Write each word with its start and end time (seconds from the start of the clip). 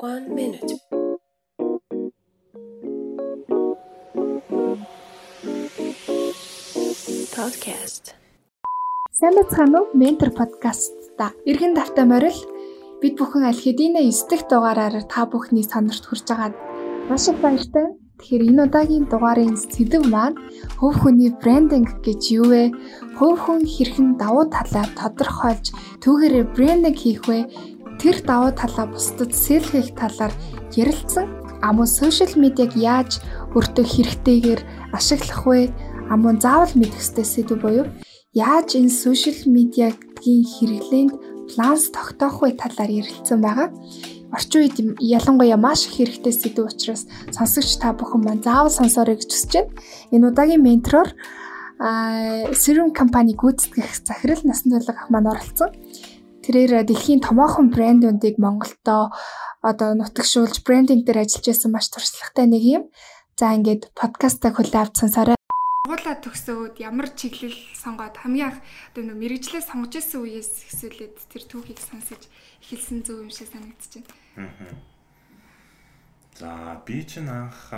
One 0.00 0.32
minute. 0.32 0.80
Podcast. 7.36 8.16
Сайн 9.12 9.36
бацхан 9.36 9.76
уу? 9.76 9.92
Ментор 9.92 10.32
подкаст 10.32 10.96
та. 11.20 11.36
Иргэн 11.44 11.76
давтаа 11.76 12.08
морил 12.08 12.32
бид 13.04 13.20
бүхэн 13.20 13.44
аль 13.44 13.60
хэдийнэ 13.60 14.08
9 14.08 14.24
дахь 14.32 14.48
дугаараар 14.48 15.04
та 15.04 15.28
бүхний 15.28 15.68
сонорт 15.68 16.08
хүрч 16.08 16.24
байгаад 16.32 16.56
маш 17.12 17.28
их 17.28 17.36
баяртай. 17.44 17.92
Тэгэхээр 18.20 18.52
энэ 18.52 18.64
удаагийн 18.68 19.04
дугаарын 19.04 19.56
сэдэв 19.56 20.04
маань 20.08 20.36
хөв 20.80 20.92
хүний 20.96 21.28
брендинг 21.28 22.04
гэж 22.04 22.20
юу 22.40 22.48
вэ? 22.52 22.64
Хөв 23.16 23.32
хүн 23.36 23.64
хэрхэн 23.68 24.20
давуу 24.20 24.48
талаа 24.48 24.84
тодорхойлж 24.96 25.72
түүгээрээ 26.04 26.44
брендинг 26.56 26.96
хийх 27.00 27.24
вэ? 27.28 27.48
Тэр 28.00 28.16
давуу 28.24 28.52
талаа 28.56 28.88
бусдад 28.88 29.36
сэлгэх 29.36 29.92
талаар 29.92 30.32
ярилцсан. 30.72 31.28
Амун 31.60 31.84
сошиал 31.84 32.32
медиаг 32.40 32.72
яаж 32.72 33.20
өөртөө 33.52 33.84
хэрэгтэйгээр 33.84 34.60
ашиглах 34.96 35.44
вэ? 35.44 35.68
Амун 36.08 36.40
заавал 36.40 36.72
мэдэх 36.72 36.96
ёстой 36.96 37.28
сэдв 37.28 37.60
буюу 37.60 37.92
яаж 38.32 38.80
энэ 38.80 38.88
сошиал 38.88 39.44
медиагийн 39.44 40.48
хэрэглээнд 40.48 41.12
планс 41.52 41.92
тогтоох 41.92 42.40
вэ 42.40 42.56
талаар 42.56 42.88
ярилцсан 42.88 43.44
байгаа. 43.44 43.68
Орчин 44.32 44.64
үед 44.64 44.76
ялангуяа 44.96 45.60
маш 45.60 45.84
их 45.84 46.00
хэрэгтэй 46.00 46.32
сэдв 46.32 46.72
учраас 46.72 47.04
сонсогч 47.36 47.84
та 47.84 47.92
бүхэн 47.92 48.24
маань 48.24 48.40
заавал 48.40 48.72
сонсоорой 48.72 49.20
гэж 49.20 49.28
хүсэж 49.28 49.52
байна. 49.52 49.76
Энэ 50.08 50.28
удаагийн 50.32 50.64
ментороор 50.64 51.12
Serum 51.80 52.92
компани 52.92 53.32
гүйцэтгэх 53.32 54.04
захирал 54.04 54.40
насан 54.44 54.72
туршид 54.72 54.92
ах 54.92 55.08
маань 55.08 55.32
оролцсон. 55.32 55.72
Тэрээр 56.40 56.88
дэлхийн 56.88 57.20
томоохон 57.20 57.68
брэндүүдийг 57.68 58.40
Монголдо 58.40 59.12
одоо 59.60 59.92
нутагшуулж 59.92 60.64
брендинг 60.64 61.04
дээр 61.04 61.28
ажиллаж 61.28 61.46
байсан 61.52 61.68
маш 61.68 61.92
туршлагатай 61.92 62.48
нэг 62.48 62.64
юм. 62.64 62.82
За 63.36 63.52
ингээд 63.52 63.92
подкастаа 63.92 64.56
хүлээ 64.56 64.80
авч 64.80 65.04
сонсорой. 65.04 65.36
Сургуулаа 65.84 66.16
төгсөөд 66.16 66.80
ямар 66.80 67.12
чиглэл 67.12 67.60
сонгоод 67.76 68.16
хамгийн 68.16 68.56
анх 68.56 68.58
одоо 68.88 69.02
нөө 69.04 69.20
мэрэгчлээ 69.20 69.68
сонгож 69.68 69.92
исэн 70.00 70.24
үеэс 70.24 70.64
хэсүүлээд 70.64 71.16
тэр 71.28 71.42
түүхийг 71.44 71.80
сонсож 71.80 72.22
эхэлсэн 72.64 73.04
зөв 73.04 73.20
юм 73.20 73.28
шиг 73.28 73.52
байна. 73.52 73.76
За 76.40 76.80
би 76.88 77.04
чинь 77.04 77.28
анх 77.28 77.68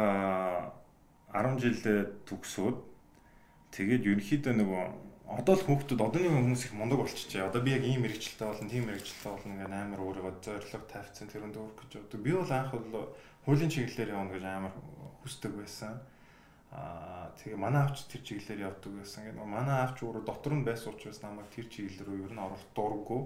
10 1.34 1.58
жилдээ 1.58 2.30
төгсөөд 2.30 2.78
тэгээд 3.74 4.06
ерөнхийдөө 4.06 4.54
нөгөө 4.54 5.11
одоо 5.32 5.54
л 5.56 5.64
хүүхдүүд 5.64 6.00
одооны 6.02 6.28
хүмүүс 6.28 6.62
их 6.68 6.72
мундаг 6.76 7.00
болчихжээ. 7.00 7.48
Одоо 7.48 7.64
би 7.64 7.72
яг 7.72 7.84
ийм 7.88 8.04
мэрэгчлээ 8.04 8.48
болно, 8.48 8.68
тийм 8.68 8.84
мэрэгчлээ 8.84 9.32
болно 9.32 9.54
гэдэг 9.56 9.72
амар 9.72 10.00
өөрийгөө 10.04 10.34
зорилго 10.44 10.88
тавьсан 10.92 11.28
тэрөнд 11.32 11.56
өөрөх 11.56 11.78
гэж 11.80 11.92
боддог. 11.96 12.20
Би 12.20 12.32
бол 12.36 12.52
анх 12.52 12.72
бол 12.76 13.08
хуулийн 13.48 13.72
чиглэлээр 13.72 14.12
явна 14.12 14.32
гэж 14.36 14.44
амар 14.44 14.74
хүсдэг 15.24 15.52
байсан. 15.56 15.94
Аа 16.72 17.32
тэгээ 17.40 17.56
манай 17.56 17.80
авч 17.84 18.08
тэр 18.12 18.22
чиглэлээр 18.24 18.66
явдаг 18.68 18.92
байсан. 18.92 19.24
Ингээд 19.24 19.48
манай 19.48 19.78
авч 19.84 19.98
өөрөө 20.04 20.24
дотор 20.24 20.52
нь 20.52 20.64
байсан 20.68 20.92
учраас 20.92 21.20
намайг 21.24 21.48
тэр 21.48 21.66
чиглэл 21.68 22.04
рүү 22.04 22.18
ер 22.28 22.32
нь 22.32 22.44
оруулах 22.44 22.68
дурггүй. 22.76 23.22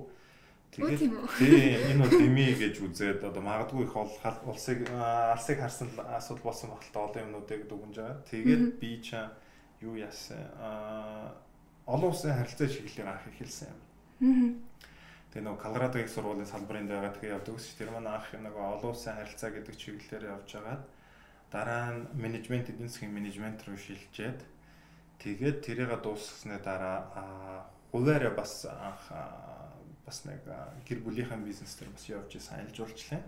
Тэгээд 0.75 1.03
тий 1.39 1.79
энэ 1.91 2.03
бол 2.03 2.11
дими 2.11 2.47
гэж 2.59 2.75
үзээд 2.83 3.21
одоо 3.23 3.43
магадгүй 3.43 3.87
их 3.87 3.95
улсыг 3.95 4.87
алсыг 4.91 5.59
харсан 5.63 5.91
асуудал 6.11 6.51
болсон 6.51 6.71
багтал 6.75 7.07
олон 7.07 7.23
юмнуудыг 7.23 7.71
дүгнж 7.71 7.95
байгаа. 7.99 8.23
Тэгээд 8.31 8.65
би 8.83 8.91
чаа 8.99 9.31
юу 9.79 9.95
яасан 9.95 10.43
аа 10.59 11.46
олон 11.87 12.11
улсын 12.11 12.35
харилцаа 12.35 12.69
чиглэлээр 12.69 13.09
анх 13.09 13.27
эхэлсэн 13.31 13.71
юм. 13.71 13.81
Тэгээ 15.31 15.45
нөгөө 15.47 15.63
Колорадо 15.63 15.99
их 16.03 16.11
сургуулийн 16.11 16.51
салбарын 16.51 16.91
дэага 16.91 17.15
тэгээ 17.15 17.35
явдаг 17.39 17.55
ус 17.55 17.67
тэр 17.79 17.91
манай 17.95 18.19
анх 18.19 18.29
нөгөө 18.35 18.65
олон 18.75 18.91
улсын 18.91 19.15
харилцаа 19.15 19.51
гэдэг 19.55 19.75
чиглэлээр 19.79 20.25
явж 20.35 20.51
байгаад 20.51 20.83
дараа 21.55 21.85
нь 21.95 22.03
менежмент 22.19 22.67
эдийн 22.73 22.91
засгийн 22.91 23.15
менежмент 23.15 23.63
руу 23.69 23.79
шилжээд 23.79 24.41
тэгээд 25.23 25.59
тэрийг 25.63 25.93
дуусгаснаа 26.03 26.59
дараа 26.59 26.99
хуваараа 27.93 28.35
бас 28.35 28.67
анх 28.67 29.05
бас 30.07 30.25
нэг 30.27 30.43
гэр 30.89 30.99
бүлийнхэн 31.07 31.45
бизнес 31.47 31.75
дээр 31.79 31.91
бас 31.95 32.05
явж 32.09 32.33
аялал 32.51 32.75
жуулчлалын. 32.75 33.25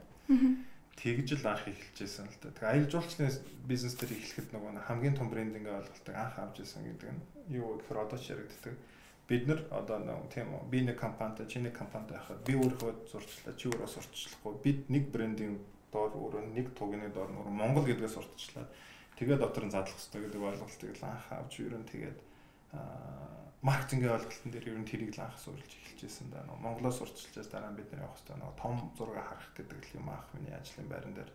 Тэгж 0.98 1.38
л 1.38 1.46
анх 1.46 1.62
эхэлжсэн 1.70 2.26
л 2.26 2.38
да. 2.42 2.50
Тэгээ 2.50 2.70
аялал 2.74 2.90
жуулчлалын 2.90 3.30
бизнес 3.70 3.94
дээр 3.94 4.18
эхлэхэд 4.18 4.50
нөгөө 4.50 4.82
хамгийн 4.82 5.14
том 5.14 5.30
брендинг 5.30 5.70
ойлголтыг 5.70 6.14
анх 6.18 6.34
авч 6.42 6.66
исэн 6.66 6.82
гэдэг 6.90 7.10
нь 7.14 7.22
юу 7.54 7.78
гэхээр 7.78 8.02
одоо 8.02 8.18
ч 8.18 8.34
яригддаг. 8.34 8.74
Бид 9.30 9.46
нар 9.46 9.60
одоо 9.70 9.98
нэг 10.02 10.26
тийм 10.34 10.50
үү 10.58 10.66
би 10.66 10.78
нэг 10.82 10.98
компанитай 10.98 11.46
чи 11.46 11.62
нэг 11.62 11.78
компанитай 11.78 12.18
байхад 12.18 12.42
би 12.42 12.58
өөрөө 12.58 13.06
сурчлаа 13.06 13.54
чи 13.54 13.70
өөрөө 13.70 13.90
сурчлахгүй 13.94 14.54
бид 14.58 14.80
нэг 14.90 15.04
брендинг 15.14 15.62
доор 15.94 16.10
өөрөө 16.18 16.42
нэг 16.50 16.74
тугны 16.74 17.06
доор 17.14 17.30
нөгөө 17.30 17.54
Монгол 17.54 17.86
гэдгээс 17.86 18.18
сурталчлаа. 18.18 18.66
Тэгээ 19.22 19.38
дотор 19.38 19.64
нь 19.66 19.74
задлах 19.74 19.94
хэрэгтэй 19.94 20.20
гэдэг 20.26 20.42
ойлголтыг 20.42 20.92
л 20.98 21.04
анх 21.06 21.26
авч 21.30 21.52
ер 21.62 21.78
нь 21.78 21.86
тэгээд 21.86 22.18
маркетингийн 23.62 24.14
ойлголтын 24.14 24.52
дээр 24.52 24.68
ер 24.70 24.78
нь 24.78 24.88
тэрийг 24.88 25.12
л 25.16 25.24
анх 25.24 25.38
суурилж 25.40 25.72
эхэлжсэн 25.72 26.30
да. 26.30 26.46
Нөгөө 26.46 26.62
Монголоос 26.62 26.98
сурталчилж 27.02 27.48
дараа 27.50 27.72
бид 27.74 27.90
нар 27.90 28.06
явах 28.06 28.16
хэрэгтэй 28.20 28.36
нөгөө 28.38 28.56
том 28.60 28.76
зураг 28.94 29.26
харах 29.26 29.50
гэдэг 29.56 29.78
л 29.82 29.96
юм 29.98 30.08
анх 30.08 30.28
миний 30.36 30.54
ажлын 30.54 30.88
байран 30.88 31.14
дээр 31.16 31.30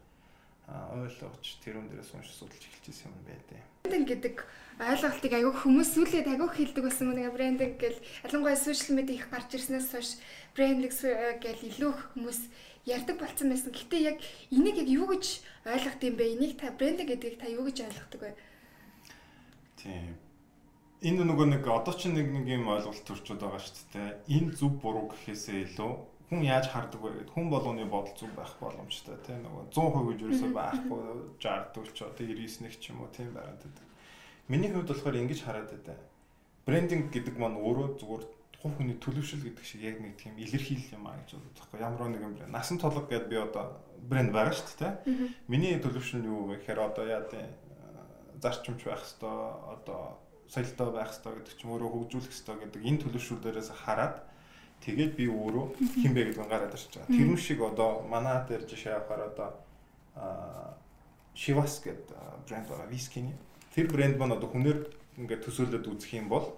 ойлгож 0.71 1.43
тэрүүн 1.59 1.91
дээрээс 1.91 2.15
уншиж 2.15 2.35
судалж 2.39 2.63
эхэлжсэн 2.63 3.11
юм 3.11 3.19
байдیں۔ 3.27 3.61
Брендинг 3.83 4.07
гэдэг 4.07 4.35
ойлголтыг 4.79 5.33
аягүй 5.35 5.53
хүмүүс 5.59 5.89
сүүлийн 5.91 6.31
агиух 6.31 6.55
хэлдэг 6.55 6.83
болсон 6.87 7.11
мөн 7.11 7.35
брендинг 7.35 7.75
гэл 7.75 7.99
ялангуяа 8.23 8.55
сошиал 8.55 8.95
медиа 8.95 9.19
их 9.19 9.27
гарч 9.27 9.51
ирснээс 9.51 9.91
хойш 9.91 10.09
брендинг 10.55 10.95
гэл 11.43 11.67
илүү 11.67 11.91
хүмүүс 12.15 12.39
ярьдаг 12.87 13.19
болсон 13.19 13.51
байсан. 13.51 13.75
Гэтэ 13.75 13.97
яг 13.99 14.17
энийг 14.55 14.79
яг 14.79 14.87
юу 14.87 15.11
гэж 15.11 15.43
ойлгох 15.67 15.99
юм 15.99 16.15
бэ? 16.15 16.31
Энийг 16.31 16.55
та 16.55 16.71
брендинг 16.71 17.11
гэдгийг 17.11 17.43
та 17.43 17.51
юу 17.51 17.67
гэж 17.67 17.83
ойлгодог 17.83 18.21
вэ? 18.23 18.31
Тийм. 19.75 20.15
Энэ 21.03 21.27
нөгөө 21.27 21.47
нэг 21.51 21.67
одоо 21.67 21.91
ч 21.91 22.07
нэг 22.07 22.31
нэг 22.31 22.47
юм 22.47 22.71
ойлголт 22.71 23.03
төрчөд 23.03 23.43
байгаа 23.43 23.59
шүү 23.59 23.91
дээ. 23.91 24.09
Энэ 24.39 24.55
зөв 24.55 24.79
буруу 24.79 25.11
гэхээсээ 25.11 25.67
илүү 25.67 25.91
хүн 26.31 26.41
яаж 26.47 26.71
хардаг 26.71 27.01
вэ 27.03 27.27
хүн 27.35 27.51
болгоны 27.51 27.83
бодол 27.85 28.15
зүг 28.15 28.31
байх 28.31 28.55
боломжтой 28.63 29.19
тийм 29.27 29.43
нөгөө 29.43 29.67
100% 29.75 30.07
гэж 30.07 30.19
юусоо 30.23 30.49
байхгүй 30.55 31.01
60 31.43 31.91
ч 31.91 31.99
одоо 32.07 32.23
99 32.23 32.63
нэг 32.63 32.73
ч 32.79 32.83
юм 32.89 33.03
уу 33.03 33.11
тийм 33.11 33.35
байгаад 33.35 33.59
байдаг. 33.59 33.85
Миний 34.47 34.71
хувьд 34.71 34.89
болохоор 34.89 35.19
ингэж 35.19 35.39
хараад 35.43 35.69
байдаг. 35.75 35.99
Брендинг 36.63 37.11
гэдэг 37.11 37.35
маань 37.35 37.59
өөрөө 37.59 37.87
зүгээр 37.99 38.23
хувь 38.63 38.75
хүний 38.79 38.95
төлөвшил 38.95 39.43
гэдэг 39.43 39.65
шиг 39.67 39.83
яг 39.83 39.99
нэг 39.99 40.15
тийм 40.15 40.39
илэрхийлэл 40.39 40.95
юм 40.95 41.11
аа 41.11 41.19
гэж 41.19 41.35
боддог 41.35 41.67
байхгүй 41.67 41.79
ямар 41.83 42.07
нэгэн 42.15 42.33
брэнд. 42.39 42.55
Насан 42.55 42.79
толго 42.79 43.03
гэдээ 43.03 43.27
би 43.27 43.37
одоо 43.43 43.75
брэнд 44.07 44.31
байгаа 44.31 44.55
шүү 44.55 44.79
дээ. 44.79 44.93
Миний 45.51 45.75
төлөвшил 45.83 46.23
нь 46.23 46.31
юу 46.31 46.47
вэ 46.47 46.63
гэхээр 46.63 46.79
одоо 46.79 47.03
яа 47.03 47.27
тийм 47.27 47.51
зарчимч 48.39 48.87
байх 48.87 49.03
хэвээр 49.03 49.51
одоо 49.75 50.22
соёлтой 50.53 50.89
байх 50.93 51.11
хэвээр 51.17 51.37
гэдэг 51.41 51.55
ч 51.57 51.61
юм 51.65 51.73
өөрөө 51.73 51.89
хөгжүүлэх 51.93 52.33
хэвээр 52.33 52.61
гэдэг 52.61 52.81
энэ 52.89 53.01
төлөвшүүлээрээс 53.01 53.69
хараад 53.73 54.15
Тэгээд 54.83 55.15
би 55.15 55.31
өөрөө 55.31 55.79
хин 55.79 56.11
бэ 56.11 56.35
гэдгийг 56.35 56.43
гараад 56.43 56.75
ирж 56.75 56.91
байгаа. 56.91 57.07
Тэр 57.07 57.39
шиг 57.39 57.59
одоо 57.63 58.03
манай 58.03 58.43
дээр 58.43 58.67
жишээ 58.67 58.99
авахаар 58.99 59.31
одоо 59.31 59.49
Shivas 61.31 61.79
гэдэг 61.79 62.11
брэнд 62.43 62.67
байгаа 62.67 62.91
вискиний. 62.91 63.35
Тэр 63.71 63.87
брэнд 63.87 64.19
маань 64.19 64.35
одоо 64.35 64.51
хүнээр 64.51 64.79
ингээд 65.23 65.45
төсөөлөд 65.47 65.87
үзэх 65.87 66.19
юм 66.19 66.27
бол 66.27 66.51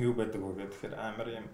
юу 0.00 0.16
байдаг 0.16 0.40
вэ 0.40 0.72
гэхээр 0.72 0.96
амар 0.96 1.28
юм 1.36 1.46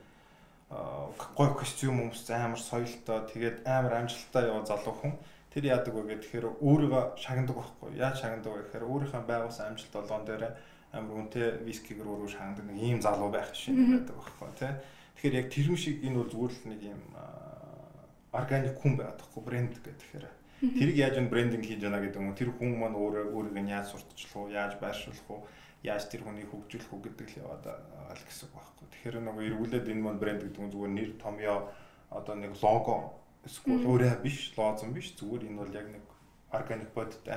гой 1.34 1.50
костюм 1.58 2.06
өмс 2.06 2.22
амар 2.30 2.62
соёлтой 2.62 3.26
тэгээд 3.26 3.66
амар 3.66 4.06
амжилттай 4.06 4.46
яваа 4.46 4.62
залуу 4.62 4.94
хүн 4.94 5.18
тэр 5.50 5.74
яадаг 5.74 5.90
вэ 5.90 6.22
гэхээр 6.22 6.46
өөрийгөө 6.62 7.18
шагнадаг 7.18 7.56
байхгүй 7.58 7.98
яаж 7.98 8.22
шагнадаг 8.22 8.52
вэ 8.54 8.62
гэхээр 8.62 8.86
өөрийнхөө 8.86 9.22
байгуулсан 9.26 9.74
амжилт 9.74 9.90
болгоон 9.90 10.24
дээр 10.24 10.54
амар 10.92 11.16
үнэтэй 11.22 11.62
вискигээр 11.66 12.08
өөрөө 12.08 12.30
шагнадаг 12.34 12.66
нэг 12.66 12.78
ийм 12.82 13.00
залуу 13.00 13.30
байх 13.30 13.54
шиг 13.54 13.78
байдаг 13.78 14.16
байхгүй 14.16 14.50
тий 14.58 14.72
Тэгэхээр 15.20 15.36
яг 15.36 15.48
тэр 15.52 15.76
шиг 15.76 16.00
энэ 16.00 16.16
бол 16.16 16.32
зүгээр 16.32 16.54
л 16.56 16.64
нэг 16.72 16.80
юм 16.96 17.02
органик 18.32 18.76
хүн 18.80 18.96
байгаад 18.96 19.20
тахгүй 19.20 19.42
брэнд 19.44 19.76
гэхээр. 19.84 20.24
Тэрийг 20.64 20.96
яаж 20.96 21.20
энэ 21.20 21.28
брендинг 21.28 21.60
хийж 21.68 21.84
яана 21.84 22.00
гэдэг 22.00 22.24
юм 22.24 22.32
тэр 22.32 22.56
хүн 22.56 22.80
маань 22.80 22.96
өөрөө 22.96 23.28
өөрийг 23.28 23.52
нь 23.60 23.68
яаж 23.68 23.92
сурталчлах 23.92 24.48
уу 24.48 24.48
яаж 24.48 24.80
байршуулах 24.80 25.28
уу 25.28 25.44
яаж 25.84 26.08
тэр 26.08 26.24
хүнийг 26.24 26.48
хөгжүүлэх 26.48 26.88
үү 26.88 27.00
гэдэг 27.04 27.28
л 27.36 27.40
яваад 27.44 27.64
л 27.68 28.24
гэсэн 28.24 28.48
үг 28.48 28.54
байхгүй. 28.56 28.86
Тэгэхээр 28.96 29.16
нөгөө 29.28 29.44
эргүүлээд 29.44 29.92
энэ 29.92 30.04
маань 30.08 30.20
брэнд 30.24 30.40
гэдэг 30.40 30.62
нь 30.64 30.72
зүгээр 30.72 30.92
нэр 30.96 31.10
томьёо 31.20 31.58
одоо 32.08 32.34
нэг 32.40 32.52
лого 32.64 33.20
эсвэл 33.44 33.84
өөрөө 33.92 34.24
биш 34.24 34.56
лозон 34.56 34.96
биш 34.96 35.12
зүгээр 35.20 35.52
энэ 35.52 35.60
бол 35.60 35.76
яг 35.76 35.86
нэг 35.92 36.04
органик 36.48 36.90
бодит 36.96 37.28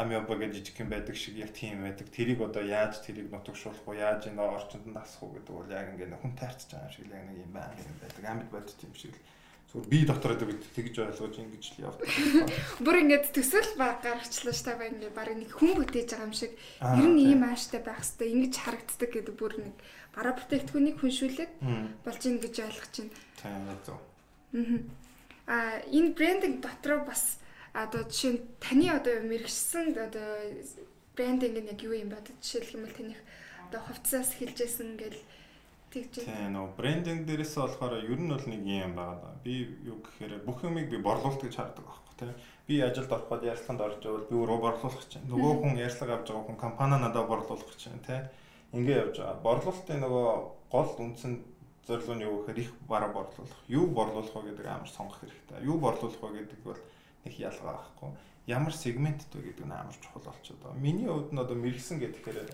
амтан 0.00 0.16
амиоба 0.16 0.36
гэж 0.36 0.52
жижиг 0.54 0.80
юм 0.80 0.88
байдаг 0.88 1.16
шиг 1.16 1.36
яг 1.36 1.52
тийм 1.52 1.82
байдаг. 1.82 2.08
Тэрийг 2.08 2.40
одоо 2.40 2.62
яаж 2.62 3.00
тэрийг 3.04 3.30
нутагшуулах 3.30 3.84
уу, 3.86 3.94
яаж 3.94 4.26
энэ 4.26 4.40
орчинд 4.40 4.86
нь 4.88 4.94
дасах 4.94 5.22
уу 5.22 5.36
гэдэг 5.36 5.54
бол 5.54 5.68
яг 5.68 5.92
ингээд 5.92 6.16
хүн 6.16 6.34
таарч 6.36 6.60
байгаа 6.72 6.88
юм 6.88 6.94
шиг 6.96 7.06
л 7.06 7.12
яг 7.12 7.24
нэг 7.28 7.38
юм 7.44 7.52
байна 7.52 7.76
юм 7.76 7.98
байдаг. 8.00 8.24
Амьд 8.24 8.50
бодит 8.50 8.80
юм 8.80 8.94
шиг 8.96 9.12
л 9.12 9.20
зүгээр 9.70 9.88
би 9.92 9.98
дотороо 10.08 10.36
тэгж 10.40 10.96
ойлгож 10.98 11.36
ингэж 11.36 11.64
л 11.76 11.84
явдаг. 11.84 12.08
Бүр 12.84 12.96
ингээд 13.04 13.26
төсөл 13.30 13.70
баг 13.76 14.00
гаргачлаа 14.02 14.54
ш 14.56 14.60
та 14.64 14.74
ба 14.74 14.88
ингээд 14.88 15.14
баг 15.14 15.30
нэг 15.36 15.52
хүн 15.52 15.78
бүтээж 15.78 16.08
байгаа 16.16 16.26
юм 16.26 16.34
шиг 16.34 16.52
ер 16.80 17.06
нь 17.06 17.20
ийм 17.20 17.42
ааштай 17.46 17.80
байх 17.84 18.02
хэвээр 18.02 18.34
ингэж 18.34 18.54
харагддаг 18.56 19.10
гэдэг 19.14 19.36
бүр 19.36 19.52
нэг 19.62 19.76
бараа 20.10 20.34
бүтээгдэхүүнийг 20.34 20.96
хүншүүлээд 20.98 21.52
болж 22.02 22.22
ийн 22.26 22.38
гэж 22.42 22.54
ойлгож 22.66 22.94
байна. 22.98 23.14
Тийм 23.38 23.62
зөв. 23.86 23.98
Аа. 25.46 25.78
Энэ 25.86 26.14
брендинг 26.18 26.58
дотроо 26.66 27.06
бас 27.06 27.39
одоо 27.72 28.02
жишээ 28.08 28.32
нь 28.34 28.40
таны 28.58 28.86
одоо 28.90 29.22
мэрэгсэн 29.26 29.94
одоо 29.94 30.28
брендинг 31.14 31.56
нь 31.60 31.70
яг 31.70 31.80
юу 31.82 31.94
юм 31.94 32.10
бэ? 32.10 32.18
Жишээлх 32.42 32.74
юм 32.74 32.82
бол 32.86 32.96
таних 32.96 33.20
одоо 33.70 33.80
хувцас 33.86 34.34
хэлжсэн 34.34 34.98
гэл 34.98 35.20
тэгж 35.94 36.26
Тийм 36.26 36.54
нөө 36.54 36.74
брендинг 36.78 37.26
дээрээс 37.26 37.54
болохоор 37.58 38.02
ер 38.02 38.18
нь 38.18 38.30
бол 38.30 38.46
нэг 38.46 38.62
юм 38.66 38.94
байгаа. 38.98 39.34
Би 39.44 39.70
юу 39.86 40.02
гэхээр 40.02 40.42
бүх 40.46 40.62
юмыг 40.66 40.90
би 40.90 40.98
борлуулалт 40.98 41.42
гэж 41.42 41.54
хардаг 41.54 41.84
байхгүй 41.86 42.14
тийм. 42.18 42.34
Би 42.66 42.74
ажилд 42.82 43.10
ороход 43.10 43.42
ярилцлаганд 43.42 43.82
орж 43.86 44.02
байвал 44.02 44.26
би 44.30 44.34
өөрөө 44.38 44.58
борлуулах 44.62 45.06
чинь. 45.10 45.26
Нөгөө 45.30 45.52
хүн 45.62 45.78
ярилцлага 45.78 46.14
авч 46.18 46.26
байгаа 46.30 46.46
хүн 46.46 46.58
компани 46.58 46.96
надад 46.98 47.26
борлуулах 47.26 47.76
чинь 47.78 48.02
тийм. 48.06 48.26
Ингээ 48.74 49.02
явж 49.02 49.16
байгаа. 49.18 49.42
Борлуулалтын 49.46 50.02
нөгөө 50.02 50.26
гол 50.70 50.90
үндсэн 50.98 51.32
зорилго 51.86 52.14
нь 52.14 52.22
юу 52.22 52.34
гэхээр 52.46 52.62
их 52.62 52.70
бараа 52.86 53.10
борлуулах. 53.10 53.60
Юу 53.66 53.86
борлуулах 53.90 54.34
вэ 54.34 54.54
гэдэг 54.54 54.66
амар 54.66 54.90
сонгох 54.90 55.18
хэрэгтэй. 55.18 55.66
Юу 55.66 55.78
борлуулах 55.82 56.22
вэ 56.22 56.46
гэдэг 56.46 56.60
бол 56.62 56.78
нэг 57.24 57.34
ялгаа 57.38 57.74
байхгүй. 57.80 58.10
Ямар 58.46 58.74
сегментд 58.74 59.30
вэ 59.34 59.52
гэдэг 59.52 59.66
нь 59.66 59.76
амар 59.76 59.96
чухал 60.00 60.24
болчиход 60.24 60.60
байгаа. 60.62 60.80
Миний 60.80 61.08
хувьд 61.08 61.32
нь 61.32 61.42
одоо 61.42 61.56
мэрэгсэн 61.56 61.98
гэхээр 62.00 62.48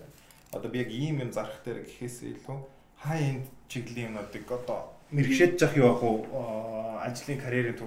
одоо 0.51 0.69
би 0.71 0.79
яг 0.79 0.89
ийм 0.91 1.21
юм 1.23 1.31
зарах 1.31 1.59
дээр 1.63 1.83
гэхээс 1.83 2.17
илүү 2.23 2.57
хай 3.03 3.19
энд 3.29 3.45
чиглэлийн 3.67 4.11
юмнуудыг 4.11 4.45
одоо 4.51 4.91
мэрэгшээд 5.11 5.61
явах 5.61 5.75
юу 5.77 5.87
ах 5.91 6.03
уу 6.03 6.17
ажлын 7.03 7.39
карьерийн 7.39 7.77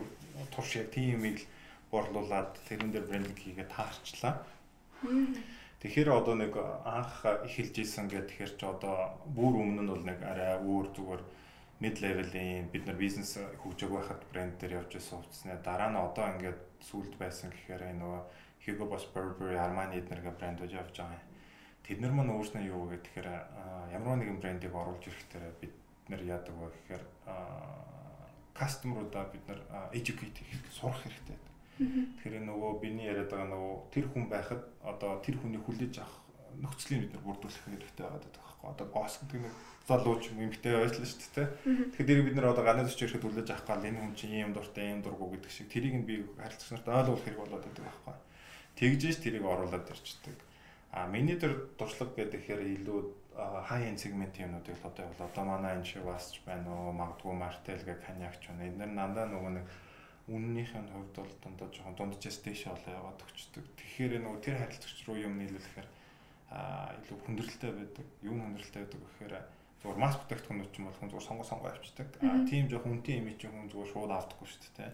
турш 0.54 0.76
яг 0.76 0.90
тийм 0.90 1.20
юмыг 1.20 1.38
л 1.40 1.46
борлуулад 1.90 2.56
тэрэн 2.68 2.92
дээр 2.92 3.06
брендинг 3.08 3.38
хийгээд 3.38 3.70
таарчлаа. 3.74 4.44
Тэгэхээр 5.80 6.10
одоо 6.12 6.34
нэг 6.36 6.52
анх 6.84 7.24
эхэлж 7.24 7.74
исэн 7.80 8.06
гэдэг 8.08 8.28
тэгэхээр 8.28 8.52
ч 8.56 8.62
одоо 8.68 9.16
бүр 9.24 9.64
өмнө 9.64 9.82
нь 9.82 9.92
бол 9.92 10.04
нэг 10.04 10.20
арай 10.20 10.60
өөр 10.60 10.86
зүгээр 10.92 11.22
mid 11.80 11.96
level-ийн 12.04 12.68
бид 12.68 12.84
нар 12.84 12.98
бизнес 13.00 13.40
хөгжөөг 13.64 13.92
байхад 13.96 14.20
брэнд 14.32 14.60
дээр 14.60 14.84
явж 14.84 14.92
байсан 15.00 15.16
хувцсны 15.24 15.56
дараа 15.64 15.88
нь 15.88 15.96
одоо 15.96 16.26
ингээд 16.36 16.60
сүлд 16.84 17.14
байсан 17.20 17.50
гэхээр 17.52 17.94
нөгөө 17.96 18.22
Hugo 18.66 18.84
Boss 18.90 19.06
Burberry 19.14 19.56
Armani 19.56 20.00
эднэргээ 20.00 20.34
брэндүүд 20.36 20.72
явж 20.76 20.96
байгаа 21.00 21.16
юм. 21.16 21.28
Тэд 21.84 21.98
нар 22.00 22.12
мань 22.12 22.32
өөрснөө 22.32 22.64
юу 22.68 22.88
вэ 22.92 23.00
гэхээр 23.00 23.28
ямар 23.96 24.20
нэгэн 24.20 24.40
брэндийг 24.40 24.74
оруулж 24.74 25.04
ирэхдээ 25.08 25.52
бид 25.60 25.74
нар 26.12 26.22
яадаг 26.22 26.54
вэ 26.54 26.68
гэхээр 26.68 27.04
кастомеруудаа 28.52 29.24
бид 29.32 29.44
нар 29.48 29.60
educate 29.96 30.44
хийх 30.44 30.60
сурах 30.70 31.00
хэрэгтэй. 31.02 31.38
Тэгэхээр 31.80 32.44
нөгөө 32.44 32.72
биний 32.84 33.08
яриад 33.08 33.32
байгаа 33.32 33.48
нөгөө 33.48 33.74
тэр 33.88 34.06
хүн 34.12 34.28
байхад 34.28 34.62
одоо 34.84 35.16
тэр 35.24 35.40
хүний 35.40 35.62
хүлээж 35.64 36.04
авах 36.04 36.20
нөхцөлийг 36.60 37.08
бид 37.08 37.12
нар 37.16 37.24
бүрдүүлэх 37.24 37.64
хэрэгтэй 37.64 38.04
байгаа 38.04 38.20
гэдэг 38.20 38.42
байхгүй. 38.44 38.68
Одоо 38.68 38.86
босс 38.92 39.14
гэдэг 39.24 39.40
нэг 39.40 39.54
залууч 39.90 40.30
юм 40.30 40.46
эмгтэй 40.46 40.78
ажиллана 40.78 41.10
шүү 41.10 41.34
дээ. 41.34 41.48
Тэгэхээр 41.90 42.06
дэрийг 42.06 42.26
бид 42.30 42.36
нар 42.38 42.54
одоо 42.54 42.64
ганц 42.64 42.94
төч 42.94 43.10
ирэхэд 43.10 43.24
хүлээж 43.26 43.48
авах 43.50 43.66
гал 43.66 43.84
энэ 43.84 43.98
хүн 43.98 44.14
чинь 44.14 44.38
ийм 44.38 44.54
дуртай, 44.54 44.94
ийм 44.94 45.02
дургу 45.02 45.34
гэдэг 45.34 45.50
шиг 45.50 45.66
тэрийг 45.66 45.94
нь 45.98 46.06
би 46.06 46.22
харилцагч 46.38 46.70
нарт 46.70 46.88
ойлгуулах 46.88 47.24
хэрэг 47.26 47.40
болоод 47.42 47.64
байдаг 47.66 47.84
байхгүй. 47.84 48.16
Тэгж 48.78 49.02
ш 49.10 49.16
тэрийг 49.18 49.44
оруулаад 49.44 49.90
ирчдэг. 49.90 50.38
А 50.94 51.06
миний 51.10 51.36
төр 51.36 51.74
туршлага 51.74 52.14
гэдэг 52.14 52.38
ихээр 52.38 52.62
илүү 52.80 52.98
хай 53.68 53.90
энд 53.90 54.00
сегментийн 54.00 54.50
юмнуудыг 54.50 54.74
л 54.78 54.88
одоо 54.88 55.04
явуул. 55.06 55.26
Одоо 55.26 55.44
манай 55.44 55.76
энэ 55.78 55.86
шиг 55.86 56.02
басч 56.02 56.40
байна 56.46 56.70
уу, 56.70 56.92
магадгүй 56.92 57.34
мартел 57.34 57.82
гэх 57.82 58.02
коньякч 58.06 58.42
байна. 58.48 58.66
Энд 58.66 58.78
дандаа 58.94 59.26
нөгөө 59.30 59.52
нэг 59.54 59.66
үннийхэн 60.30 60.86
хувьд 60.90 61.14
бол 61.14 61.34
дандаа 61.42 61.68
жоохон 61.70 61.94
дунджээс 61.98 62.38
дэше 62.42 62.70
болоо 62.70 62.92
яваад 62.94 63.22
өгчдөг. 63.22 63.64
Тэгэхээр 63.78 64.22
нөгөө 64.22 64.40
тэр 64.42 64.56
харилцагч 64.62 64.98
руу 65.06 65.18
юм 65.18 65.34
нийлүүлэхээр 65.38 65.88
а 66.50 66.94
илүү 66.98 67.18
хүндрэлтэй 67.26 67.70
байдаг. 67.70 68.06
Юу 68.22 68.34
хүндрэлтэй 68.38 68.82
байдаг 68.82 69.00
гэхээр 69.00 69.34
зүгээр 69.80 69.96
маск 69.96 70.20
бүтээгдэхүүнүүд 70.28 70.70
ч 70.70 70.76
юм 70.76 70.86
бол 70.88 70.98
хүн 71.00 71.10
зүгээр 71.10 71.28
сонгоо 71.28 71.46
сонгоо 71.48 71.70
авчдаг. 71.72 72.08
А 72.20 72.44
тийм 72.44 72.68
жоохон 72.68 73.00
үнэтэй 73.00 73.16
юм 73.16 73.28
чи 73.40 73.48
хүн 73.48 73.68
зүгээр 73.72 73.92
шууд 73.92 74.12
авдаггүй 74.12 74.48
шүү 74.48 74.72
дээ. 74.76 74.90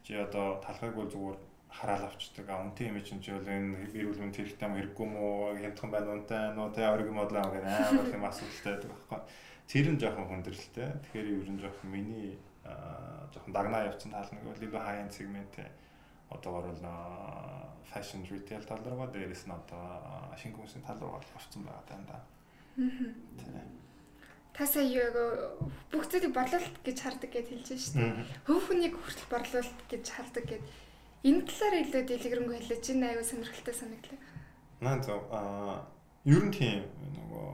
Чи 0.00 0.12
одоо 0.16 0.46
талхайг 0.64 0.96
бол 0.96 1.12
зүгээр 1.12 1.38
хараал 1.68 2.04
авчдаг. 2.08 2.46
А 2.48 2.62
үнтэй 2.64 2.88
чинь 3.04 3.20
ч 3.20 3.36
бол 3.36 3.44
энэ 3.44 3.92
эрүүл 3.92 4.22
мэнд 4.24 4.36
хэрэгтэй 4.40 4.64
юм 4.64 4.76
хэрэггүй 4.80 5.06
мүү 5.12 5.32
хямдхан 5.60 5.90
байна 5.92 6.14
унтай 6.16 6.42
нөө 6.56 6.68
тэ 6.72 6.88
ориг 6.88 7.10
модлаа 7.12 7.52
гэх 7.52 7.68
амар 7.68 8.14
юм 8.16 8.24
асуудалтай 8.24 8.72
байдаг 8.72 8.90
байхгүй. 8.96 9.20
Тэр 9.68 9.86
нь 9.92 10.00
жоохон 10.00 10.28
хүндрэлтэй. 10.30 10.88
Тэгэхээр 11.04 11.28
ер 11.44 11.50
нь 11.52 11.60
жоохон 11.60 11.88
миний 11.92 12.38
жоохон 12.64 13.52
дагнаа 13.52 13.92
явцсан 13.92 14.14
тал 14.14 14.30
нэг 14.32 14.44
бол 14.48 14.64
илүү 14.64 14.80
high 14.80 15.00
end 15.04 15.12
сегмент 15.12 15.54
одоогор 16.30 16.72
бол 16.72 16.84
fashion 17.92 18.24
retail 18.30 18.64
тал 18.64 18.80
руугаа 18.80 19.12
дээрээс 19.12 19.44
нь 19.46 19.52
одоо 19.52 20.32
шинэ 20.40 20.56
хүнсийн 20.56 20.84
тал 20.86 20.98
руу 21.00 21.20
орсон 21.20 21.62
байгаа 21.68 21.84
даа 21.88 22.00
да. 22.08 22.18
Та 24.54 24.66
сая 24.70 24.86
яг 24.86 25.18
бүх 25.90 26.06
зүйлийг 26.06 26.30
борлуулалт 26.30 26.78
гэж 26.86 26.96
хардаг 27.02 27.30
гэж 27.34 27.46
хэлж 27.50 27.66
байна 27.68 27.82
шүү 27.82 27.94
дээ. 27.98 28.24
Хөв 28.46 28.58
хүнийг 28.70 28.94
хүртэл 28.94 29.30
борлуулалт 29.34 29.80
гэж 29.90 30.04
хардаг 30.14 30.46
гэдэг 30.46 30.70
Энэ 31.24 31.48
талаар 31.48 31.80
илүү 31.80 32.02
дэлгэрэнгүй 32.04 32.56
хэлээ. 32.60 32.84
Чи 32.84 32.92
аюу 33.00 33.24
сонирхолтой 33.24 33.72
санагдлаа. 33.72 34.20
Наа 34.84 35.00
зөв 35.00 35.24
аа 35.32 35.88
ер 36.28 36.44
нь 36.44 36.52
тийм 36.52 36.84
нөгөө 37.16 37.48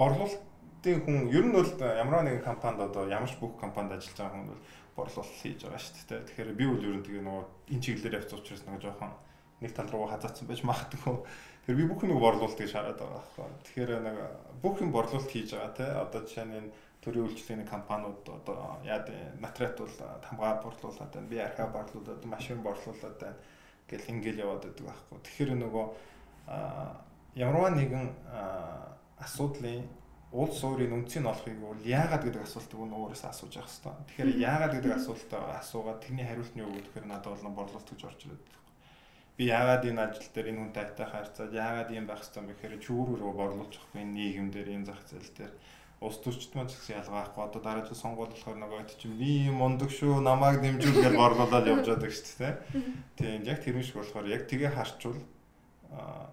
борлуулалтын 0.00 1.04
хүн 1.04 1.28
ер 1.28 1.44
нь 1.44 1.52
бол 1.52 1.68
ямар 1.76 2.24
нэгэн 2.24 2.40
компанид 2.40 2.88
одоо 2.88 3.04
ямар 3.04 3.28
ч 3.28 3.36
бүх 3.36 3.60
компанид 3.60 4.00
ажиллаж 4.00 4.16
байгаа 4.16 4.32
хүн 4.32 4.48
бол 4.48 4.64
борлуулалт 4.96 5.40
хийж 5.44 5.60
байгаа 5.68 5.76
шүү 5.76 6.08
дээ. 6.08 6.24
Тэгэхээр 6.24 6.56
би 6.56 6.64
бол 6.72 6.86
ер 6.88 6.96
нь 6.96 7.04
тэгээ 7.04 7.20
нөгөө 7.20 7.44
энэ 7.68 7.84
чиглэлээр 7.84 8.16
явц 8.16 8.32
учраас 8.32 8.64
нөгөө 8.64 8.80
жоохон 8.80 9.12
нэг 9.60 9.72
тал 9.76 9.92
руу 9.92 10.08
хазаацсан 10.08 10.48
байж 10.48 10.64
магадгүй. 10.64 11.16
Тэгэхээр 11.66 11.82
би 11.82 11.86
бүх 11.90 12.02
нэг 12.06 12.22
борлуулалт 12.22 12.58
гэж 12.62 12.70
хараад 12.70 12.98
байгаа 13.02 13.18
байхгүй. 13.26 13.50
Тэгэхээр 13.66 13.90
нэг 14.06 14.16
бүх 14.62 14.76
юм 14.78 14.90
борлуулалт 14.94 15.30
хийж 15.34 15.50
байгаа 15.50 15.74
те. 15.74 15.86
Одоо 15.98 16.20
жишээ 16.22 16.46
нь 16.46 16.70
төрийн 17.02 17.26
үйлчлэгийн 17.26 17.66
компаниуд 17.66 18.22
одоо 18.22 18.78
яад 18.86 19.10
материат 19.42 19.74
бол 19.74 19.94
тамгаа 20.22 20.62
борлуулад 20.62 21.10
байна. 21.10 21.26
Би 21.26 21.42
архиа 21.42 21.66
борлуулад, 21.66 22.22
машин 22.22 22.62
борлуулад 22.62 23.18
байна 23.18 23.34
гэл 23.90 24.10
ингээл 24.14 24.42
яваад 24.42 24.62
байдаг 24.66 24.86
байхгүй. 24.86 25.18
Тэгэхээр 25.26 25.50
нөгөө 25.62 25.86
ямарваа 27.38 27.70
нэгэн 27.74 28.06
асуудлын 29.22 29.86
улс 30.34 30.58
өөрийн 30.66 30.94
үнцийг 31.02 31.22
олохыг 31.22 31.58
бол 31.62 31.78
яагаад 31.86 32.22
гэдэг 32.26 32.42
асуултыг 32.42 32.78
өөрөөс 32.82 33.24
асууж 33.30 33.54
явах 33.54 33.70
хэрэгтэй. 33.70 33.94
Тэгэхээр 34.10 34.30
яагаад 34.42 34.72
гэдэг 34.74 34.92
асуултаа 34.98 35.42
асуугаад 35.62 36.02
тэрний 36.02 36.26
хариулт 36.26 36.54
нь 36.58 36.62
юу 36.66 36.74
гэхээр 36.74 37.06
надад 37.06 37.38
бол 37.38 37.62
борлуулалт 37.62 37.90
гэж 37.90 38.02
орж 38.10 38.20
ирээд. 38.26 38.46
Би 39.36 39.48
яагаад 39.52 39.84
энэ 39.84 40.00
ажил 40.00 40.28
дээр 40.32 40.50
энэ 40.50 40.60
хүнтэй 40.64 40.82
айтайх 40.84 41.12
харьцаад 41.12 41.52
яагаад 41.52 41.90
юм 41.92 42.06
байх 42.08 42.20
хэрэгтэй 42.24 42.40
юм 42.40 42.48
бэ 42.48 42.54
гэхээр 42.56 42.84
чүүрүүрөө 42.84 43.32
борлуулж 43.36 43.74
авахгүй 43.76 44.00
энэ 44.00 44.16
нийгэм 44.16 44.48
дээр 44.50 44.68
энэ 44.74 44.88
зах 44.88 45.00
зээл 45.04 45.32
дээр 45.36 45.52
улс 46.00 46.18
төрчд 46.20 46.52
маань 46.56 46.68
ч 46.68 46.76
гэсэн 46.76 47.00
ялгаахгүй 47.00 47.42
одоо 47.44 47.60
дараа 47.60 47.84
жил 47.88 47.96
сонгуул 47.96 48.28
болохоор 48.28 48.58
нөгөө 48.60 48.96
чинь 49.00 49.16
би 49.16 49.48
мундаг 49.48 49.88
шүү 49.88 50.20
намайг 50.20 50.60
дэмжүүл 50.60 51.04
гэж 51.04 51.14
борлуулаад 51.16 51.68
явж 51.72 51.86
байдаг 51.88 52.12
шүү 52.12 52.36
дээ. 52.36 52.54
Тийм 53.16 53.44
яг 53.48 53.64
тэр 53.64 53.80
шиг 53.80 53.96
болохоор 53.96 54.28
яг 54.28 54.44
тгээ 54.44 54.76
харчвал 54.76 55.20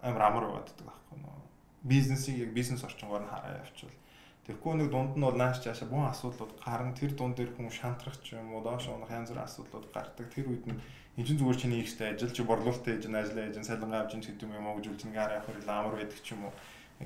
амар 0.04 0.24
амар 0.28 0.46
байгаад 0.52 0.72
байхгүй 0.84 1.18
нөгөө 1.20 1.44
бизнесийг 1.84 2.38
яг 2.44 2.52
бизнес 2.52 2.84
орчингоор 2.84 3.24
нь 3.24 3.32
хараа 3.32 3.64
явуул. 3.64 3.96
Тэгэхгүй 4.44 4.74
нэг 4.76 4.90
дунд 4.92 5.16
нь 5.16 5.24
бол 5.24 5.40
нааш 5.40 5.64
чаашаа 5.64 5.88
бүх 5.88 6.12
асуудлууд 6.12 6.60
гарна 6.60 6.92
тэр 6.92 7.16
дунд 7.16 7.40
дээр 7.40 7.56
хүн 7.56 7.72
шантрах 7.72 8.20
ч 8.20 8.36
юм 8.36 8.52
уу 8.52 8.60
доош 8.60 8.92
унах 8.92 9.08
янз 9.08 9.32
бүрийн 9.32 9.48
асуудлууд 9.48 9.88
гардаг. 9.96 10.28
Тэр 10.28 10.52
үед 10.52 10.68
нь 10.68 10.84
энэ 11.18 11.28
чинь 11.28 11.40
зүгээр 11.40 11.60
чиний 11.62 11.82
ихтэй 11.86 12.18
ажил 12.18 12.34
чи 12.34 12.42
борлуулалттай 12.42 12.98
хийж 12.98 13.06
ажиллаж 13.06 13.54
хийж 13.54 13.68
салингаа 13.70 14.02
авч 14.10 14.18
гэдэг 14.18 14.50
юм 14.50 14.66
уу 14.66 14.78
гэж 14.82 14.86
үл 14.90 15.02
чинь 15.02 15.14
гараа 15.14 15.46
явах 15.46 15.62
амар 15.70 15.96
байдаг 16.02 16.20
ч 16.26 16.34
юм 16.34 16.50
уу 16.50 16.54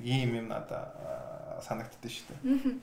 ийм 0.00 0.32
юм 0.40 0.48
надаа 0.48 1.60
санагддээ 1.60 2.12
шүү 2.12 2.26
дээ. 2.32 2.76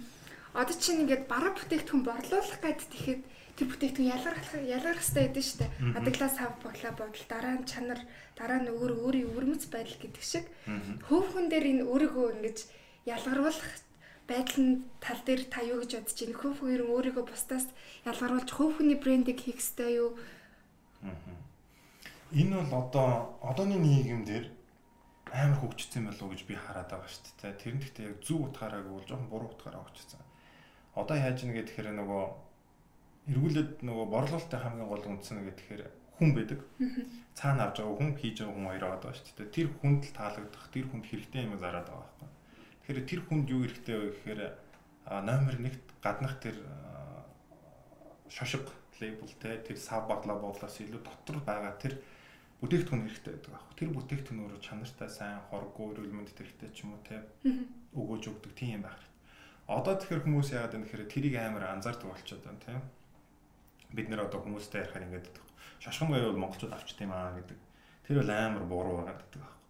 Одоо 0.53 0.75
чинь 0.77 1.01
ингээд 1.03 1.25
бараа 1.27 1.51
бүтээгдэхүүн 1.58 2.03
борлуулах 2.05 2.60
гэдэг 2.62 2.88
тэгэхэд 2.94 3.22
тэр 3.58 3.67
бүтээгдэхүүн 3.72 4.12
ялгарх 4.13 4.51
ялгарх 4.55 5.01
хэрэгтэй 5.03 5.24
байдаг 5.25 5.44
шүү 5.44 5.60
дээ. 5.60 5.72
Адаглаа 6.00 6.32
сав 6.32 6.51
боглоо 6.63 6.94
бодол 6.96 7.25
дараа 7.27 7.55
нь 7.60 7.67
чанар 7.67 8.01
дараа 8.39 8.60
нь 8.63 8.72
өөр 8.72 8.91
өөрийн 9.03 9.29
өвөрмөц 9.32 9.63
байдал 9.67 10.00
гэдэг 10.00 10.24
шиг 10.24 10.46
хөөхөн 11.10 11.48
дээр 11.51 11.65
энэ 11.72 11.88
өөрийгөө 11.88 12.27
ингэж 12.39 12.58
ялгаруулах 13.10 13.72
байдал 14.27 14.60
нь 14.63 14.84
тал 15.03 15.22
дээр 15.27 15.44
та 15.51 15.60
юу 15.63 15.84
гэж 15.84 15.91
бодож 16.00 16.17
байна? 16.20 16.39
Хөөхөн 16.39 16.84
өөрийгөө 16.88 17.25
бусдаас 17.27 17.67
ялгаруулж 18.08 18.50
хөөхний 18.53 18.98
брендийг 19.00 19.39
хийх 19.44 19.60
хэрэгтэй 19.60 19.91
юу? 20.00 20.15
Энэ 22.35 22.55
бол 22.57 22.74
одоо 22.81 23.38
одооны 23.41 23.77
нийгэмдэр 23.79 24.45
амар 25.31 25.59
хөгжсөн 25.59 26.07
болов 26.07 26.21
уу 26.21 26.31
гэж 26.33 26.41
би 26.47 26.55
хараад 26.55 26.89
байгаа 26.89 27.09
шүү 27.09 27.24
дээ. 27.41 27.53
Тэр 27.62 27.74
нь 27.75 27.81
гэхдээ 27.83 28.05
яг 28.09 28.19
зөв 28.24 28.39
утгаараа 28.50 28.81
гэвэл 28.83 29.09
жоохон 29.09 29.29
буруу 29.29 29.50
утгаараа 29.51 29.83
хөгжсөн. 29.83 30.21
Одоо 30.95 31.17
яаж 31.17 31.43
ийн 31.43 31.53
гэхээр 31.53 31.91
нөгөө 31.95 32.24
эргүүлээд 33.29 33.71
нөгөө 33.83 34.05
борлуулалтын 34.13 34.63
хамгийн 34.63 34.89
гол 34.89 35.05
үндс 35.05 35.29
нь 35.33 35.43
гэхээр 35.43 35.81
хүн 36.17 36.29
байдаг. 36.31 36.59
Цаана 37.35 37.67
авч 37.67 37.77
байгаа 37.83 37.97
хүн 38.00 38.13
хийж 38.15 38.35
байгаа 38.39 38.55
хүн 38.55 38.69
хоёр 38.69 38.85
байгаа 38.85 39.13
шүү 39.13 39.35
дээ. 39.35 39.55
Тэр 39.55 39.67
хүнд 39.81 40.01
л 40.07 40.13
таалагдах, 40.15 40.65
тэр 40.71 40.85
хүнд 40.88 41.05
хэрэгтэй 41.09 41.41
юм 41.43 41.57
зараад 41.59 41.88
байгаа 41.89 42.05
байхгүй. 42.05 42.29
Тэгэхээр 42.85 43.09
тэр 43.09 43.21
хүнд 43.27 43.45
юу 43.51 43.62
хэрэгтэй 43.65 43.95
вэ 43.97 44.07
гэхээр 44.13 44.41
номер 45.25 45.55
1-т 45.59 45.85
гаднах 46.00 46.35
тэр 46.39 46.55
шошго 48.29 48.71
лейбл 49.01 49.31
те 49.41 49.57
тэр 49.59 49.77
сав 49.77 50.07
баглаа 50.07 50.37
буулаас 50.39 50.75
илүү 50.79 51.01
дотор 51.03 51.37
байгаа 51.43 51.73
тэр 51.79 51.99
бүтээгдэхүүн 52.61 53.03
хэрэгтэй 53.03 53.33
байдаг 53.35 53.53
аах. 53.53 53.75
Тэр 53.75 53.89
бүтээгдэхүүн 53.91 54.43
өөрөө 54.47 54.61
чанартай 54.63 55.09
сайн, 55.11 55.39
хоргоо, 55.51 55.91
эрүүл 55.91 56.15
мэндэд 56.15 56.39
хэрэгтэй 56.39 56.69
ч 56.71 56.87
юм 56.87 56.95
уу 56.95 57.03
те 57.03 57.19
өгөөж 57.93 58.23
өгдөг 58.31 58.53
тийм 58.55 58.79
юм 58.79 58.83
байх 58.87 58.95
хэрэгтэй. 58.95 59.15
Одоо 59.65 59.93
тэгэхээр 59.97 60.23
хүмүүс 60.23 60.49
яагаад 60.55 60.73
вэ 60.73 60.81
гэхээр 60.85 61.11
тэрийг 61.11 61.35
амар 61.41 61.63
анзаардаг 61.73 62.07
болчиход 62.07 62.43
байна 62.45 62.63
тийм. 62.63 62.81
бид 63.95 64.07
нэр 64.09 64.27
одоо 64.27 64.39
хүмүүстэй 64.43 64.83
ярихаар 64.83 65.05
ингээд 65.07 65.27
байдаг. 65.29 65.45
Шашхан 65.79 66.09
бол 66.11 66.35
монголчууд 66.35 66.73
авчт 66.75 66.99
юм 66.99 67.11
аа 67.15 67.31
гэдэг. 67.37 67.59
Тэр 68.07 68.17
бол 68.21 68.31
амар 68.31 68.63
буруу 68.67 68.95
байгаа 69.01 69.17
гэдэг 69.17 69.41
байхгүй. 69.41 69.63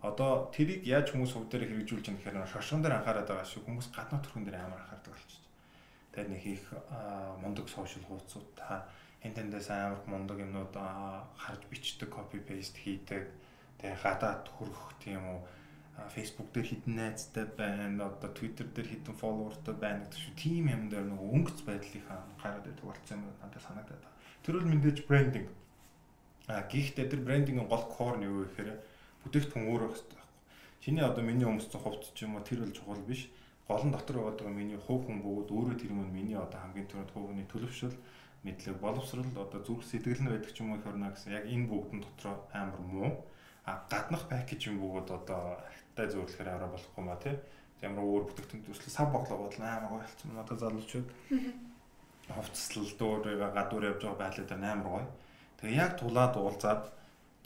Одоо 0.00 0.30
тэрийг 0.54 0.80
яаж 0.84 1.06
хүмүүс 1.12 1.32
хувь 1.32 1.48
дээр 1.48 1.64
хэрэгжүүлж 1.68 2.06
байгаа 2.08 2.44
гэхээр 2.44 2.52
шашхан 2.52 2.80
дээр 2.82 2.96
анхаарат 3.00 3.28
байгаа 3.28 3.46
шүү 3.48 3.62
хүмүүс 3.64 3.88
гаднаа 3.92 4.20
төрхөн 4.20 4.44
дээр 4.44 4.58
амар 4.60 4.80
анхаардаг 4.84 5.12
болчих. 5.12 5.39
Тэгээд 6.12 6.30
нэг 6.30 6.42
их 6.46 6.64
мундаг 7.42 7.68
сошиал 7.68 8.04
хуудасууд 8.06 8.48
та 8.58 8.86
энэ 9.22 9.36
тэндээс 9.36 9.68
амар 9.70 10.02
мундаг 10.06 10.38
юмнууд 10.42 10.74
харж 10.74 11.62
бичдэг, 11.70 12.10
copy 12.10 12.40
paste 12.42 12.78
хийдэг. 12.82 13.30
Тэгээд 13.78 14.02
гадаад 14.02 14.44
төрөх 14.48 14.98
тийм 14.98 15.22
үү 15.22 15.40
Facebook 16.08 16.52
дээр 16.52 16.66
хідэн 16.66 16.96
найзтай 16.96 17.44
байна, 17.44 18.08
одоо 18.08 18.32
Twitter 18.32 18.64
дээр 18.64 18.88
хідэн 18.88 19.16
followerтай 19.20 19.74
байна 19.74 20.04
гэдэг 20.08 20.20
шүү. 20.20 20.34
Тим 20.40 20.64
юм 20.72 20.88
дээр 20.88 21.06
нөгөө 21.12 21.28
өнгөц 21.36 21.58
байдлынхаа 21.68 22.20
гараад 22.40 22.64
байдаг 22.64 22.84
болцсон 22.84 23.20
юм 23.20 23.36
надад 23.42 23.62
санагдаад 23.62 24.00
байна. 24.00 24.16
Тэр 24.40 24.54
бол 24.56 24.70
мэдээж 24.72 24.98
брендинг. 25.04 25.48
А 26.48 26.64
гэхдээ 26.64 27.06
тэр 27.12 27.20
брендингийн 27.20 27.68
гол 27.68 27.84
core 27.84 28.16
нь 28.16 28.24
юу 28.24 28.48
гэхээр 28.48 28.80
бүтээгдэхүүн 29.28 29.68
өөр 29.68 29.82
байх 29.84 29.92
хэрэгтэй. 30.00 30.24
Чиний 30.80 31.04
одоо 31.04 31.22
миний 31.22 31.44
өмссөн 31.44 31.80
хувцс 31.84 32.16
ч 32.16 32.24
юм 32.24 32.40
уу 32.40 32.44
тэр 32.48 32.64
бол 32.64 32.72
чухал 32.72 33.04
биш. 33.04 33.28
Гол 33.70 33.86
нь 33.86 33.94
дотор 33.94 34.16
байгаа 34.18 34.50
миний 34.50 34.74
хувь 34.82 35.06
хүн 35.06 35.22
бөгөөд 35.22 35.50
өөрөө 35.54 35.76
тэр 35.78 35.92
мөн 35.94 36.10
миний 36.10 36.34
одоо 36.34 36.58
хамгийн 36.58 36.90
түрүүнд 36.90 37.14
хувийн 37.14 37.46
төлөвшөл 37.46 37.94
мэдлэг 38.42 38.76
боловсрал 38.82 39.30
одоо 39.38 39.60
зүрх 39.62 39.86
сэтгэл 39.86 40.26
нь 40.26 40.32
байдаг 40.32 40.50
ч 40.50 40.58
юм 40.58 40.74
уу 40.74 40.82
хөрнө 40.82 41.06
гэсэн 41.14 41.38
яг 41.38 41.44
энэ 41.46 41.70
бүгдэн 41.70 42.02
дотроо 42.02 42.34
амар 42.50 42.82
муу. 42.82 43.10
А 43.70 43.86
гаднах 43.86 44.26
пакэж 44.26 44.74
юм 44.74 44.82
бөгөөд 44.82 45.08
одоо 45.14 45.62
тай 45.94 46.06
зөвлөхөр 46.10 46.48
араа 46.50 46.70
болохгүй 46.74 47.04
маа 47.06 47.18
тий. 47.22 47.38
Ямар 47.86 48.02
өөр 48.10 48.24
бүтээгдэхүүн 48.26 48.66
төсөл 48.66 48.90
сав 48.90 49.06
боглоо 49.14 49.38
бодол 49.38 49.62
амар 49.62 49.86
гоё 49.86 50.02
болсон 50.02 50.34
одоо 50.42 50.56
залуучууд. 50.58 51.08
Хувцаслал 52.26 52.90
дүүрээ 52.98 53.54
гадуур 53.54 53.84
явж 53.86 54.02
байгаа 54.02 54.18
байдлаа 54.18 54.46
дээр 54.50 54.66
амар 54.66 54.88
гоё. 54.90 55.06
Тэгээ 55.62 55.78
яг 55.78 55.92
тулаад 55.94 56.34
уулзаад 56.34 56.82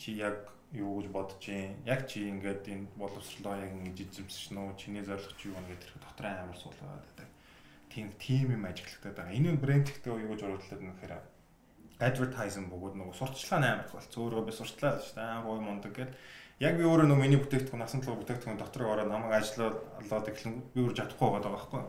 чи 0.00 0.16
яг 0.16 0.53
юу 0.72 1.00
гэж 1.00 1.08
бодож 1.12 1.42
юм 1.48 1.76
яг 1.84 2.08
чи 2.08 2.24
ингээд 2.30 2.64
энэ 2.70 2.86
боловсрлоо 2.96 3.54
яг 3.60 3.72
ингэж 3.76 3.98
эзэмсэж 4.08 4.56
нөө 4.56 4.76
чиний 4.80 5.04
зорилго 5.04 5.36
чи 5.36 5.48
юу 5.52 5.58
вэ 5.60 5.76
гэдэг 5.76 5.90
дотор 6.00 6.26
амар 6.26 6.56
суулгаад 6.56 7.04
байдаг. 7.04 7.28
Тийм 7.92 8.08
тим 8.18 8.48
юм 8.56 8.64
ажиглагдаг 8.64 9.14
байгаа. 9.14 9.36
Энэ 9.36 9.60
брэндтэй 9.60 10.12
юу 10.12 10.30
гэж 10.32 10.40
оруулаад 10.42 10.82
нэхэр 10.82 11.12
advertising 12.02 12.66
бөгөөд 12.72 12.94
нөгөө 12.98 13.14
сурталчилгаа 13.14 13.60
амар 13.62 13.88
болц 13.92 14.14
өөрөө 14.18 14.42
би 14.48 14.52
суртлаа 14.52 14.98
л 14.98 15.04
шүү 15.04 15.14
дээ. 15.14 15.30
Аа 15.30 15.44
гоё 15.46 15.60
мундаг 15.62 15.92
гэдэг 15.94 16.16
яг 16.58 16.74
би 16.78 16.84
өөрөө 16.86 17.06
нөгөө 17.06 17.22
миний 17.22 17.40
бүтээгдэхүүн 17.42 17.82
насан 17.82 18.02
турш 18.02 18.18
бүтээгдэхүүн 18.18 18.58
дотор 18.58 18.82
ороод 18.90 19.10
намайг 19.10 19.34
ажиллаад 19.38 20.30
эхлэн 20.30 20.54
би 20.74 20.80
өөр 20.82 20.94
чадахгүй 20.94 21.28
байгаа 21.34 21.52
байхгүй. 21.54 21.82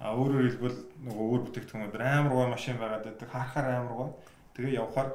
А 0.00 0.12
өөрөөр 0.16 0.46
хэлбэл 0.48 0.78
нөгөө 1.08 1.24
өөр 1.28 1.42
бүтээгдэхүүнүүд 1.48 1.94
амар 2.00 2.32
гоо 2.32 2.46
машин 2.52 2.76
байгаад 2.76 3.04
байдаг. 3.04 3.28
Харахаар 3.28 3.66
амар 3.84 3.94
гоо. 3.96 4.08
Тэгээ 4.56 4.80
явхаар 4.80 5.08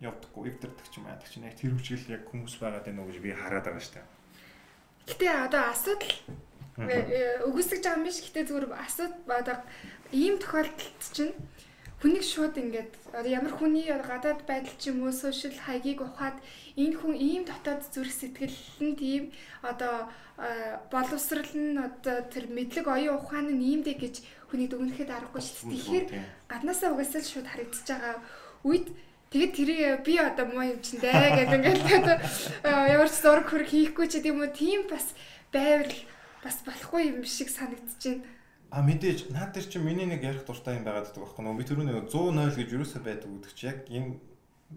явдаггүй, 0.00 0.50
ивдэрдэг 0.50 0.86
ч 0.90 0.94
юм 0.98 1.06
яадаг 1.06 1.28
чинь 1.30 1.46
яг 1.46 1.54
тэр 1.58 1.74
хүчил 1.74 2.10
яг 2.10 2.22
хүмүүс 2.30 2.58
байгаад 2.58 2.86
байна 2.86 3.02
уу 3.02 3.10
гэж 3.10 3.18
би 3.22 3.30
хараад 3.30 3.66
байгаа 3.68 3.82
дээ. 3.94 4.06
Гэтэ 5.06 5.26
одоо 5.46 5.62
асуудал 5.70 6.14
өгөөсөж 6.74 7.82
байгаа 7.84 7.98
юм 8.00 8.04
биш. 8.08 8.18
Гэтэ 8.24 8.48
зүгээр 8.50 8.66
асуудал 8.74 9.38
одоо 9.38 9.56
ийм 10.10 10.34
тохиолдолд 10.42 11.02
чинь 11.14 11.34
хүнийг 12.04 12.24
шууд 12.26 12.58
ингээд 12.60 12.92
ямар 13.24 13.54
хүний 13.56 13.88
гадаад 13.88 14.44
байдал 14.44 14.76
ч 14.76 14.92
юм 14.92 15.06
уу 15.06 15.12
сошиал 15.14 15.56
хаягийг 15.56 16.04
ухаад 16.04 16.36
энэ 16.76 16.98
хүн 17.00 17.14
ийм 17.16 17.42
дотоод 17.48 17.80
зүрх 17.88 18.12
сэтгэл 18.12 18.58
нь 18.84 18.98
тийм 18.98 19.22
одоо 19.62 20.10
боловсрал 20.92 21.48
нь 21.54 21.78
одоо 21.78 22.26
тэр 22.28 22.50
мэдлэг 22.52 22.86
оюун 22.90 23.16
ухаан 23.22 23.48
нь 23.54 23.64
иймдэ 23.72 23.94
гэж 23.96 24.14
хүнийг 24.50 24.74
дүгнэхэд 24.74 25.10
аргагүй 25.16 25.40
шүү 25.40 25.56
дээ. 25.64 25.72
Тэгэхээр 25.72 26.06
гаднаасаа 26.50 26.92
угаасаа 26.92 27.22
шууд 27.24 27.48
харагдаж 27.48 27.86
байгаа 27.88 28.16
үед 28.68 28.86
тэгээд 29.34 29.52
тэрийг 29.58 30.06
би 30.06 30.14
одоо 30.22 30.46
муу 30.46 30.62
юм 30.62 30.78
чинь 30.78 31.02
дээ 31.02 31.34
гэдэг 31.42 31.58
ингээд 31.58 32.22
ямар 32.62 33.10
ч 33.10 33.18
зураг 33.18 33.50
хөрг 33.50 33.66
хийхгүй 33.66 34.06
ч 34.06 34.22
гэдэм 34.22 34.38
үү 34.38 34.50
тийм 34.54 34.86
бас 34.86 35.10
байвал 35.50 35.90
бас 36.46 36.62
болохгүй 36.62 37.10
юм 37.10 37.26
шиг 37.26 37.50
байна 37.50 38.22
А 38.74 38.82
мэдээж 38.82 39.30
наад 39.30 39.54
дээр 39.54 39.66
чинь 39.70 39.86
миний 39.86 40.06
нэг 40.06 40.22
ярих 40.22 40.46
дуртай 40.46 40.78
юм 40.78 40.86
байгаад 40.86 41.10
байдаг 41.10 41.22
байхгүй 41.22 41.42
нөө 41.46 41.58
би 41.58 41.66
түрүүний 41.66 41.94
100 42.10 42.58
гэж 42.58 42.68
юусаа 42.74 43.02
байдаг 43.06 43.30
гэдэг 43.30 43.52
чи 43.54 43.66
яг 43.70 43.78
энэ 43.86 44.18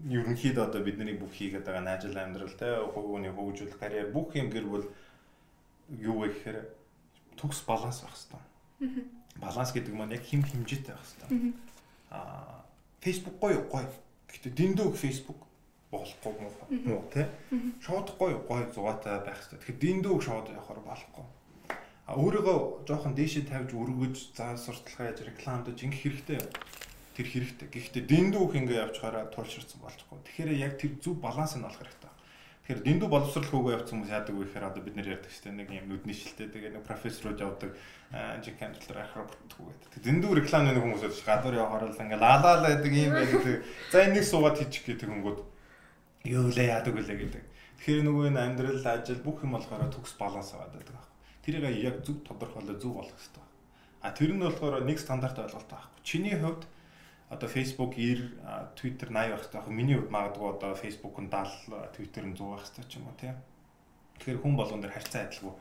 ерөнхийдөө 0.06 0.64
одоо 0.70 0.82
бидний 0.86 1.18
бүх 1.18 1.34
хийгээд 1.34 1.66
байгаа 1.66 1.82
наажил 1.82 2.14
амьдрал 2.14 2.54
те 2.54 2.78
хувийн 2.94 3.34
хөгжүүл 3.34 3.74
карьер 3.74 4.14
бүх 4.14 4.38
юм 4.38 4.54
гэр 4.54 4.66
бүл 4.70 4.86
юу 5.98 6.22
вэ 6.22 6.30
гэхээр 6.30 6.58
төгс 7.34 7.66
баланс 7.66 8.06
байх 8.06 8.14
хэрэгтэй. 8.14 9.02
Баланс 9.42 9.70
гэдэг 9.74 9.94
маань 9.94 10.14
яг 10.14 10.22
хим 10.22 10.46
химжээтэй 10.46 10.94
байх 10.94 11.02
хэрэгтэй. 11.02 11.52
Аа 12.14 12.62
Facebook 13.02 13.42
гоё 13.42 13.66
гоё. 13.66 13.90
Гэхдээ 14.28 14.52
дэндүү 14.60 14.88
Facebook 14.94 15.40
болохгүй 15.92 16.32
муу. 16.36 17.02
Шууд 17.80 18.08
гоё 18.20 18.38
гоё 18.44 18.64
зугаатай 18.72 19.24
байх 19.24 19.40
хэрэгтэй. 19.40 19.58
Тэгэхээр 19.58 19.82
дэндүү 19.84 20.14
шууд 20.20 20.46
явахаар 20.52 20.80
болохгүй 20.84 21.26
өөрийгөө 22.08 22.88
жоохон 22.88 23.12
дээшээ 23.12 23.44
тавьж 23.52 23.76
өргөж 23.76 24.32
заа 24.32 24.56
сурталчилгаа 24.56 25.12
яаж 25.12 25.20
рекламдаж 25.28 25.76
ингэх 25.76 26.00
хэрэгтэй 26.08 26.40
тэр 27.12 27.26
хэрэгтэй. 27.28 27.68
Гэхдээ 27.68 28.04
дэндүүх 28.08 28.52
ингээ 28.56 28.80
явчихаараа 28.88 29.28
тулширсан 29.28 29.76
болчихгүй. 29.84 30.16
Тэгэхээр 30.24 30.50
яг 30.56 30.80
тэр 30.80 30.96
зөв 31.04 31.20
баланс 31.20 31.60
нь 31.60 31.68
олох 31.68 31.76
хэрэгтэй. 31.76 32.12
Тэгэхээр 32.68 32.84
дэндүү 32.84 33.08
боловсрал 33.08 33.48
хөөгөө 33.48 33.72
явцсан 33.80 33.96
хүмүүс 33.96 34.12
яадаг 34.12 34.34
вэ 34.36 34.44
гэхээр 34.44 34.68
одоо 34.68 34.82
бид 34.84 34.96
нэр 35.00 35.08
ярьдаг 35.16 35.32
шүү 35.32 35.44
дээ 35.48 35.56
нэг 35.56 35.68
юм 35.72 35.86
нүдний 35.88 36.16
шилтэй 36.20 36.48
тэгээ 36.52 36.72
нэг 36.76 36.84
профессорууд 36.84 37.40
явдаг 37.40 37.70
жин 38.44 38.56
кандидатаар 38.60 39.00
ахаар 39.08 39.24
бүтгүү 39.24 39.66
гэдэг. 39.72 40.04
Дэндүү 40.04 40.30
рекламны 40.36 40.76
нэг 40.76 40.84
хүмүүс 40.84 41.02
байж 41.08 41.16
гадуур 41.24 41.56
явахаар 41.56 41.88
л 41.88 41.96
ингээ 41.96 42.20
лалаалаа 42.20 42.70
гэдэг 42.76 42.92
юм 42.92 43.14
байдаг. 43.16 43.64
За 43.88 44.04
энийг 44.04 44.26
суугаад 44.28 44.60
хийчих 44.60 44.84
гэдэг 44.84 45.08
хөнгөд 45.08 45.38
юу 46.28 46.44
лээ 46.52 46.68
яадаг 46.76 46.92
үлээ 46.92 47.16
гэдэг. 47.24 47.44
Тэгэхээр 47.80 48.04
нөгөө 48.04 48.24
энэ 48.36 48.44
амьдрал 48.44 48.84
ажил 48.84 49.24
бүх 49.24 49.40
юм 49.48 49.56
болохоор 49.56 49.88
төгс 49.88 50.12
баланс 50.20 50.52
аваад 50.52 50.76
байдаг 50.76 51.08
тэрийг 51.48 51.80
яг 51.80 52.04
зөв 52.04 52.20
тодорхойлоо 52.28 52.76
зөв 52.76 52.92
болох 52.94 53.16
хэрэгтэй. 53.16 53.44
А 54.04 54.12
тэр 54.12 54.36
нь 54.36 54.44
болохоор 54.44 54.84
нэг 54.84 55.00
стандарт 55.00 55.38
ойлголт 55.40 55.68
байхгүй. 55.72 56.00
Чиний 56.04 56.36
хувьд 56.36 56.68
одоо 57.30 57.48
Facebook 57.48 57.94
90, 57.94 58.74
Twitter 58.74 59.08
80 59.08 59.12
байх 59.12 59.40
хэрэгтэй. 59.44 59.74
Миний 59.74 59.96
хувьд 59.96 60.10
магадгүй 60.10 60.48
одоо 60.56 60.72
Facebook 60.74 61.16
нь 61.20 61.28
70, 61.28 61.92
Twitter 61.92 62.24
нь 62.24 62.36
100 62.36 62.48
байх 62.48 62.64
хэрэгтэй 62.64 62.84
ч 62.88 62.92
юм 62.96 63.06
уу 63.08 63.16
тийм. 63.20 63.36
Тэгэхээр 64.16 64.40
хүн 64.40 64.54
болгон 64.56 64.80
дээр 64.80 64.96
харьцаа 64.96 65.22
адилгүй 65.28 65.54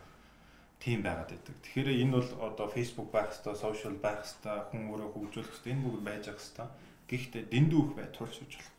тийм 0.80 1.00
байгаад 1.04 1.30
байдаг. 1.36 1.56
Тэгэхээр 1.64 1.90
энэ 2.08 2.14
бол 2.16 2.30
одоо 2.48 2.68
Facebook 2.72 3.10
байх 3.12 3.28
хэрэгтэй, 3.36 3.56
social 3.60 3.96
байх 4.00 4.24
хэрэгтэй, 4.24 4.58
хүн 4.72 4.82
өөрөө 4.96 5.10
хөгжүүлэх 5.12 5.52
хэрэгтэй. 5.52 5.74
Энэ 5.76 5.84
бүгд 5.84 6.04
байж 6.08 6.24
байгаа 6.24 6.40
хэрэгтэй. 6.40 6.68
Гэхдээ 7.08 7.44
дэндүүх 7.52 7.90
бай 8.00 8.08
туршиж 8.16 8.52
болохгүй. 8.56 8.76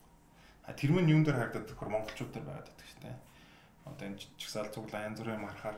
А 0.65 0.73
тэр 0.73 0.91
мөн 0.93 1.09
юун 1.13 1.23
дээр 1.25 1.37
харагдаад 1.37 1.67
тэгэхээр 1.69 1.93
монголчууд 1.93 2.31
дээр 2.33 2.45
байгаад 2.49 2.67
байдаг 2.69 2.87
шүү 2.89 3.01
дээ. 3.05 3.17
Одоо 3.85 4.05
энэ 4.09 4.21
чигсаал 4.37 4.69
цуглаа 4.73 5.05
янз 5.05 5.17
бүрийн 5.21 5.45
мархаар 5.45 5.77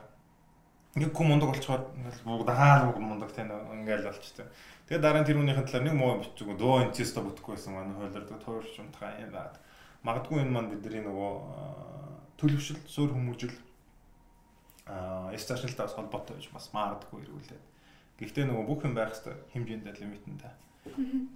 нэг 0.92 1.10
хүн 1.16 1.28
мундаг 1.32 1.48
болчихоор 1.48 1.82
бүгд 1.88 2.48
бүгд 2.52 3.00
мундаг 3.00 3.32
тийм 3.32 3.48
ингээл 3.48 4.12
болчтой. 4.12 4.46
Тэгээ 4.92 5.08
дараа 5.08 5.24
нь 5.24 5.28
тэр 5.32 5.40
үнийхэн 5.40 5.64
талаар 5.64 5.88
нэг 5.88 5.96
муу 5.96 6.20
бичиг 6.20 6.52
дөө 6.52 6.92
инцеста 6.92 7.24
бүтэхгүй 7.24 7.56
байсан 7.56 7.72
манай 7.72 7.96
хойлордог 7.96 8.44
туурч 8.44 8.76
унтгаа 8.76 9.16
юм 9.24 9.32
байна. 9.32 9.56
Магадгүй 10.04 10.44
энэ 10.44 10.52
маань 10.52 10.68
бидний 10.68 11.00
нөгөө 11.00 11.32
төлөвшөл, 12.36 12.76
суурь 12.84 13.16
хүмүүжил 13.16 13.56
аа 14.84 15.32
эсташналтаас 15.32 15.96
холбоотой 15.96 16.36
байж 16.36 16.52
бас 16.52 16.68
магадгүй 16.76 17.24
эргүүлээд. 17.24 17.64
Гэхдээ 18.20 18.44
нөгөө 18.52 18.64
бүх 18.68 18.84
юм 18.84 18.92
байх 18.92 19.16
хэвээр 19.16 19.40
хэмжээндээ 19.56 19.96
лимитэнтэй. 19.96 20.52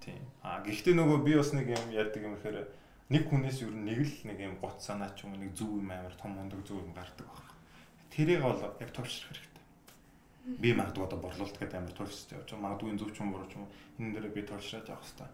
Тийм. 0.05 0.21
Аа 0.45 0.61
гэхдээ 0.61 0.93
нөгөө 0.93 1.19
би 1.25 1.33
бас 1.41 1.57
нэг 1.57 1.73
юм 1.73 1.89
ярьдаг 1.97 2.29
юм 2.29 2.37
ихээр 2.37 2.69
нэг 3.09 3.25
хүнээс 3.25 3.65
юу 3.65 3.73
нэг 3.73 4.05
л 4.05 4.17
нэг 4.29 4.37
юм 4.37 4.61
гот 4.61 4.85
санаа 4.85 5.17
ч 5.17 5.25
юм 5.25 5.33
нэг 5.33 5.57
зүв 5.57 5.81
юм 5.81 5.89
амар 5.89 6.13
том 6.21 6.37
мундаг 6.37 6.61
зүв 6.61 6.85
юм 6.85 6.93
гардаг 6.93 7.25
баг. 7.25 7.57
Тэрийг 8.13 8.45
бол 8.45 8.61
яг 8.61 8.93
төвшрөх 8.93 9.33
хэрэгтэй. 9.33 9.46
Би 10.47 10.71
магадгүй 10.79 11.05
одоо 11.05 11.19
борлуулалт 11.19 11.59
гэдэг 11.59 11.75
амар 11.75 11.95
төвшөж 11.99 12.31
явж 12.39 12.49
байгаа. 12.55 12.63
Магадгүй 12.63 12.95
зөв 12.95 13.11
ч 13.11 13.19
юм 13.19 13.35
буруу 13.35 13.51
ч 13.51 13.59
юм 13.59 13.67
энэ 13.99 14.15
дээр 14.15 14.31
би 14.31 14.43
төвшрөөж 14.47 14.87
явах 14.87 15.03
хэрэгтэй. 15.03 15.31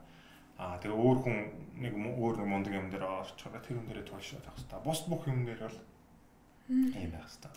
Аа 0.57 0.81
тэгээ 0.81 0.97
өөр 0.97 1.19
хүн 1.21 1.37
нэг 1.85 1.93
өөр 2.01 2.35
нэг 2.41 2.49
мундаг 2.49 2.73
юм 2.73 2.89
дээр 2.89 3.05
орчоо 3.05 3.53
тэр 3.61 3.77
юм 3.77 3.87
дээр 3.93 4.09
төвшрөөж 4.09 4.41
явах 4.41 4.57
хэрэгтэй. 4.57 4.81
Бус 4.81 5.01
бүх 5.05 5.23
юм 5.29 5.45
дээр 5.45 5.61
бол 5.69 5.79
ийм 6.73 7.13
байх 7.13 7.29
хэрэгтэй. 7.29 7.53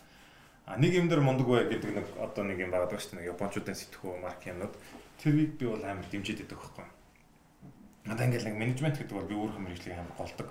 А 0.66 0.76
нэг 0.76 0.92
юм 1.00 1.08
дээр 1.08 1.22
мундаг 1.24 1.48
бай 1.48 1.64
гэдэг 1.72 1.92
нэг 1.96 2.08
одоо 2.20 2.44
нэг 2.44 2.60
юм 2.60 2.72
байгаа 2.76 3.00
шүү 3.00 3.24
дээ. 3.24 3.32
Японочдын 3.32 3.80
сэтгүү 3.80 4.14
марк 4.20 4.42
юмнууд 4.44 4.76
тэрийг 5.24 5.56
би 5.56 5.66
бол 5.72 5.84
амар 5.86 6.08
дэмжиж 6.12 6.44
идэх 6.44 6.60
байхгүй. 6.60 6.86
Надаа 8.10 8.26
ингээл 8.28 8.50
нэг 8.52 8.58
менежмент 8.60 8.98
гэдэг 9.00 9.16
бол 9.16 9.30
би 9.32 9.36
өөрөө 9.38 9.62
мэрэгжлийг 9.64 9.96
амар 9.96 10.18
голдог 10.18 10.50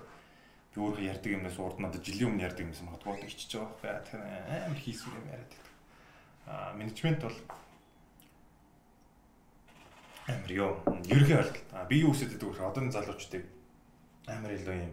би 0.74 0.78
өөрөө 0.82 1.04
ярьдаг 1.06 1.30
юмнаас 1.34 1.58
урд 1.58 1.78
надад 1.78 2.02
жилийн 2.02 2.34
өмнө 2.34 2.46
ярьдаг 2.46 2.66
юмсан 2.66 2.86
магадгүй 2.90 3.26
ичж 3.30 3.50
байгаа 3.54 3.78
байхгүй 3.78 4.02
тэгэхээр 4.10 4.64
амар 4.66 4.80
хийсвэр 4.82 5.18
юм 5.18 5.28
яриад 5.30 5.50
байдаг. 5.54 5.63
Менежмент 6.46 7.20
бол 7.22 7.36
амар 10.26 10.52
ёо 10.52 10.70
ерөнхий 11.08 11.36
ойлголт. 11.36 11.88
Би 11.88 12.00
юу 12.00 12.12
хүсэж 12.12 12.36
байдаг 12.36 12.48
вэ? 12.48 12.64
Одооны 12.64 12.92
залуучдыг 12.92 13.44
амар 14.26 14.52
илүү 14.56 14.76
юм 14.88 14.92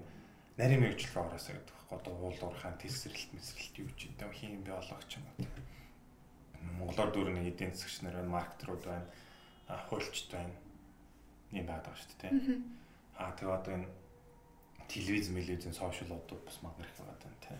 нарийн 0.59 0.81
мэрэгчлэл 0.83 1.15
рүү 1.15 1.25
ороосаа 1.27 1.55
гэдэг 1.55 1.71
байхгүй. 1.71 1.97
Одоо 1.97 2.13
уул 2.19 2.39
уурхаан 2.39 2.77
тесрэлт 2.79 3.31
мэсрэлт 3.31 3.75
юу 3.79 3.89
ч 3.95 4.11
юм 4.11 4.31
хийм 4.31 4.63
би 4.63 4.71
олох 4.71 5.03
ч 5.07 5.19
юм 5.19 5.25
уу. 5.27 5.47
Монголоор 6.79 7.11
дүүр 7.11 7.29
нэг 7.31 7.55
эдийн 7.55 7.73
засагч 7.73 8.03
нар 8.03 8.15
байна, 8.19 8.35
маркетрууд 8.35 8.83
байна, 8.85 9.07
хуульчд 9.87 10.31
байна. 10.31 10.55
Ийм 11.51 11.65
байдаг 11.67 11.95
шүү 11.95 12.15
дээ. 12.21 12.31
Аа 13.17 13.31
тэгээ 13.35 13.55
одоо 13.55 13.73
энэ 13.75 13.89
телевиз, 14.87 15.27
телевизэн, 15.31 15.73
сошиалуудад 15.73 16.43
бас 16.43 16.57
магнар 16.61 16.87
их 16.87 16.95
байгаа 16.99 17.17
даа 17.23 17.35
тий. 17.39 17.59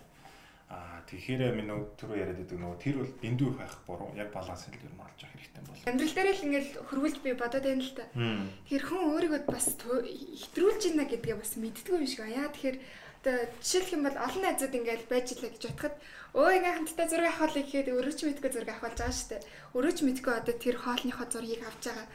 Аа 0.72 1.04
тэгэхээр 1.04 1.52
минь 1.60 1.68
түрүү 2.00 2.16
яриад 2.16 2.40
байдаг 2.40 2.60
нөгөө 2.64 2.80
тэр 2.80 2.96
бол 3.04 3.12
дэндүү 3.20 3.48
их 3.52 3.58
байх 3.60 3.76
буруу 3.84 4.16
яг 4.16 4.32
баланс 4.32 4.64
л 4.72 4.76
ер 4.80 4.88
нь 4.88 5.04
олж 5.04 5.20
авах 5.20 5.36
хэрэгтэй 5.36 5.64
бол. 5.68 5.84
Амьдрал 5.84 6.16
дээр 6.16 6.32
л 6.32 6.46
ингээл 6.48 6.72
хөрвүүлж 6.88 7.18
би 7.20 7.32
бодоод 7.36 7.66
байна 7.68 7.84
л 7.84 7.92
та. 7.92 8.06
Тэгэхээр 8.16 8.88
хүн 8.88 9.02
өөрийгөө 9.12 9.42
бас 9.52 9.68
хэтрүүлж 9.76 10.82
байна 10.88 11.12
гэдгээ 11.12 11.36
бас 11.36 11.52
мэддэггүй 11.60 12.00
юм 12.00 12.08
шиг 12.08 12.24
аа. 12.24 12.48
Тэгэхээр 12.56 12.78
одоо 13.22 13.38
жишээлх 13.60 13.92
юм 13.92 14.04
бол 14.08 14.18
олон 14.18 14.42
найзууд 14.48 14.78
ингээл 14.80 15.12
байж 15.12 15.28
илаа 15.36 15.52
гэж 15.52 15.64
бодоход 15.68 15.96
өө 16.40 16.50
ингээ 16.56 16.76
хамтдаа 16.80 17.08
зураг 17.12 17.36
авах 17.36 17.52
л 17.52 17.60
гэхэд 17.60 17.92
өөрөө 17.92 18.16
ч 18.16 18.22
мэдгүй 18.26 18.52
зураг 18.56 18.70
авах 18.72 18.84
болж 18.88 18.98
байгаа 18.98 19.14
шүү 19.20 19.30
дээ. 19.30 19.42
Өөрөө 19.76 19.94
ч 19.94 20.00
мэдгүй 20.08 20.34
одоо 20.40 20.56
тэр 20.56 20.76
хоолныхоо 20.80 21.28
зургийг 21.30 21.62
авч 21.68 21.84
байгаа. 21.86 22.08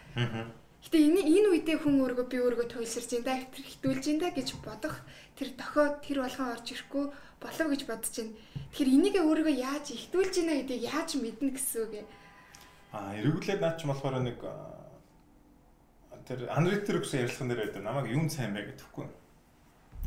Гэтэ 0.83 0.99
энэ 1.03 1.21
энэ 1.31 1.49
үедээ 1.53 1.79
хүн 1.83 1.95
өөрийгөө 2.03 2.27
би 2.27 2.39
өөрийгөө 2.43 2.69
туйлширж 2.73 3.11
ин 3.19 3.25
да 3.27 3.39
хитүүлж 3.39 4.07
да 4.23 4.31
гэж 4.35 4.49
бодох 4.67 4.97
тэр 5.39 5.49
дохиод 5.55 5.95
тэр 6.03 6.19
болгон 6.23 6.55
орж 6.55 6.67
ирэхгүй 6.75 7.05
болов 7.40 7.69
гэж 7.71 7.83
бодож 7.87 8.14
байна. 8.16 8.35
Тэгэхээр 8.73 8.95
энийг 8.97 9.16
өөрийгөө 9.21 9.55
яаж 9.57 9.87
ихтүүлж 9.93 10.35
ийна 10.40 10.55
гэдгийг 10.61 10.85
яаж 10.88 11.11
мэднэ 11.21 11.50
гэсэн 11.55 11.81
үг 11.85 11.93
юм. 12.02 12.09
Аа, 12.93 13.12
эргүүлээд 13.21 13.61
наач 13.61 13.81
болохоор 13.85 14.21
нэг 14.25 14.40
тэр 16.26 16.50
анритер 16.50 16.99
гэсэн 17.00 17.23
ярилцлаган 17.23 17.50
дээр 17.50 17.62
байдаг. 17.71 17.83
Намайг 17.85 18.07
юун 18.11 18.31
сайн 18.31 18.52
бэ 18.57 18.75
гэдэхгүй. 18.75 19.07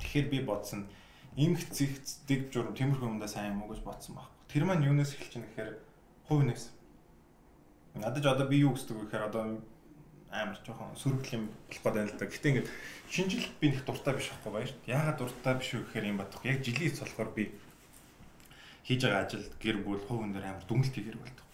Тэгэхээр 0.04 0.28
би 0.30 0.40
бодсон 0.44 0.90
имх 1.40 1.64
зих 1.72 1.96
дэг 2.28 2.52
журам 2.52 2.76
тиймэрхүү 2.76 3.08
юмдаа 3.08 3.32
сайн 3.32 3.56
юм 3.56 3.64
уу 3.64 3.72
гэж 3.72 3.84
бодсон 3.88 4.20
байхгүй. 4.20 4.36
Тэр 4.52 4.64
маань 4.68 4.84
юунаас 4.84 5.16
эхэлж 5.16 5.40
байна 5.40 5.48
гэхээр 5.48 5.72
хувь 6.28 6.44
нэгс. 6.44 6.66
Надад 7.96 8.26
одоо 8.26 8.48
би 8.48 8.60
юу 8.66 8.76
гэсэн 8.76 8.98
үг 8.98 9.08
гэхээр 9.08 9.28
одоо 9.32 9.64
амар 10.32 10.58
жоохон 10.66 10.96
сөргөл 10.96 11.36
юм 11.38 11.46
болох 11.50 11.84
гэдэг 11.84 12.02
юм 12.02 12.10
л 12.10 12.20
да. 12.20 12.26
Гэтэ 12.30 12.50
ингээд 12.50 12.70
шинжилт 13.10 13.54
би 13.60 13.66
нэг 13.74 13.82
дуртай 13.86 14.14
биш 14.14 14.30
байхгүй 14.30 14.52
баяр. 14.54 14.72
Яагаад 14.86 15.18
дуртай 15.18 15.54
биш 15.58 15.70
вэ 15.74 15.82
гэхээр 15.84 16.10
юм 16.10 16.18
бодох. 16.22 16.46
Яг 16.46 16.62
жилийн 16.62 16.90
эц 16.94 17.00
болохоор 17.02 17.32
би 17.34 17.44
хийж 18.86 19.02
байгаа 19.06 19.26
ажил 19.26 19.46
гэр 19.62 19.78
бүл 19.86 20.02
хувийн 20.06 20.34
дээр 20.34 20.50
амар 20.50 20.66
дүнэлт 20.70 20.94
хийгэр 20.94 21.18
болдог. 21.18 21.46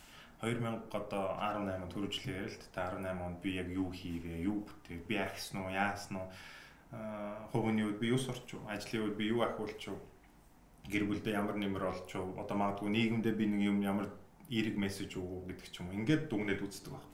2000 0.44 0.92
одоо 0.92 1.24
18 1.40 1.84
онд 1.84 1.94
төрөжлөө 1.96 2.36
ярил 2.36 2.60
л 2.60 2.74
та 2.76 2.92
18 2.92 3.26
онд 3.26 3.40
би 3.42 3.56
яг 3.56 3.68
юу 3.72 3.90
хийгээ, 3.92 4.44
юу 4.46 4.68
бүтэв, 4.68 5.00
би 5.08 5.16
ахсан 5.18 5.64
уу, 5.64 5.72
яасан 5.72 6.16
уу, 6.20 6.28
хувийн 7.52 7.82
үед 7.88 8.00
би 8.00 8.12
юу 8.12 8.20
сурч 8.20 8.54
уу, 8.54 8.68
ажлын 8.70 9.10
үед 9.10 9.16
би 9.18 9.32
юу 9.32 9.42
ахиулч 9.42 9.82
уу, 9.90 10.00
гэр 10.92 11.08
бүлдээ 11.08 11.34
ямар 11.34 11.56
нэмэр 11.56 11.84
олч 11.88 12.10
уу, 12.20 12.36
одоо 12.38 12.56
магадгүй 12.60 12.90
нийгэмдээ 12.92 13.34
би 13.34 13.46
нэг 13.48 13.62
юм 13.72 13.80
ямар 13.82 14.08
эерэг 14.52 14.76
мессеж 14.78 15.18
өгөө 15.18 15.50
гэдэг 15.50 15.68
ч 15.72 15.76
юм. 15.82 15.90
Ингээд 15.92 16.30
дүгнээд 16.30 16.62
үздэг 16.62 16.94
баг. 16.94 17.06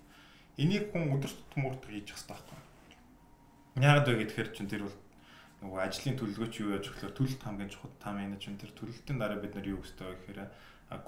Энийг 0.58 0.91
хүн 0.91 1.13
өдөр 1.15 1.31
тутмын 1.31 1.79
хийж 1.79 2.12
явах 2.12 2.20
хэрэгтэй 2.20 2.36
байхгүй. 2.36 2.60
Яагаад 3.79 4.08
вэ 4.08 4.15
гэхээр 4.25 4.50
чинь 4.51 4.72
тэр 4.72 4.84
бол 4.88 4.98
нөгөө 5.62 5.79
ажлын 5.86 6.17
төлөвлөгөөч 6.20 6.55
юу 6.60 6.74
яаж 6.75 6.86
өгөхлөөр 6.91 7.15
төлөлт 7.15 7.41
хамгийн 7.46 7.72
чухал 7.72 7.93
та 8.01 8.12
менежмент 8.12 8.60
тэр 8.60 8.74
төлөлтийн 8.75 9.17
дараа 9.22 9.39
бид 9.39 9.55
нар 9.55 9.67
юу 9.70 9.79
гэстэй 9.79 10.08
вэ 10.12 10.15
гэхээр 10.27 10.39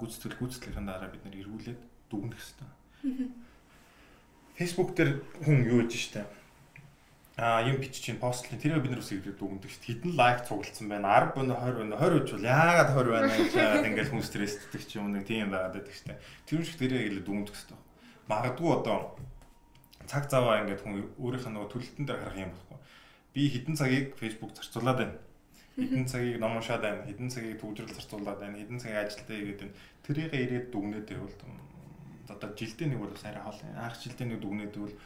гүйцэтгэл 0.00 0.38
гүйцэтгэлийн 0.40 0.86
дараа 0.88 1.08
бид 1.12 1.22
нар 1.26 1.36
эргүүлээд 1.36 1.80
дүгнэх 2.08 2.40
хэрэгтэй. 2.40 2.70
Facebook 4.56 4.90
дээр 4.96 5.10
хүн 5.44 5.58
юу 5.68 5.84
гэж 5.84 5.92
штэ 5.92 6.24
а 7.36 7.62
юм 7.66 7.80
бичиж 7.82 8.04
чинь 8.06 8.22
постлын 8.22 8.62
тэрийг 8.62 8.86
бид 8.86 8.94
нар 8.94 9.02
үсэг 9.02 9.18
ирээд 9.18 9.42
дүгндэг 9.42 9.66
шүү. 9.66 9.86
Хитэн 9.90 10.14
лайк 10.14 10.46
цуглдсан 10.46 10.86
байна. 10.86 11.18
10 11.34 11.34
байна, 11.34 11.54
20 11.66 11.82
байна. 11.82 11.96
20 11.98 12.22
үчвэл 12.22 12.46
яагаад 12.46 12.90
20 12.94 13.10
байна 13.10 13.34
гэж 13.34 13.52
яагаад 13.58 13.88
ингээл 13.90 14.12
хүн 14.14 14.22
стресстэй 14.22 14.82
ч 14.86 14.92
юм 15.02 15.10
нэг 15.10 15.26
тийм 15.26 15.50
байгаад 15.50 15.74
байдаг 15.74 15.94
шүү. 15.98 16.14
Тэр 16.46 16.62
шиг 16.62 16.78
тэрийг 16.78 17.10
илүү 17.10 17.22
дүгндэг 17.26 17.56
шүү. 17.58 17.78
Магадгүй 18.30 18.70
одоо 18.70 19.18
цаг 20.06 20.30
заваа 20.30 20.62
ингээд 20.62 20.82
хүн 20.82 20.94
өөрийнх 21.18 21.46
нь 21.48 21.54
нөгөө 21.54 21.70
төлөлтөн 21.72 22.06
дээр 22.06 22.20
харах 22.22 22.42
юм 22.44 22.52
болохгүй. 22.52 22.78
Би 23.34 23.42
хитэн 23.50 23.74
цагийг 23.76 24.06
Facebook 24.20 24.52
зарцуулаад 24.54 24.98
байна. 24.98 25.16
Хитэн 25.74 26.06
цагийг 26.06 26.38
ном 26.38 26.56
уншаад 26.56 26.82
байна. 26.82 27.06
Хитэн 27.08 27.30
цагийг 27.30 27.58
төвжрэл 27.60 27.96
зарцуулаад 27.96 28.38
байна. 28.40 28.58
Хитэн 28.58 28.78
цагийг 28.78 28.98
ажилдаа 29.02 29.36
хийгээд 29.36 29.60
байна. 29.60 29.74
Тэрийг 30.06 30.32
ирээд 30.34 30.66
дүгнээд 30.70 31.08
байвал 31.10 31.34
одоо 32.28 32.50
жилдээ 32.56 32.88
нэг 32.88 33.00
бол 33.02 33.12
арай 33.12 33.42
хоол. 33.42 33.60
Анх 33.76 33.96
жилдээ 34.00 34.26
нэг 34.28 34.40
дүгнээд 34.40 34.72
байвал 34.74 34.96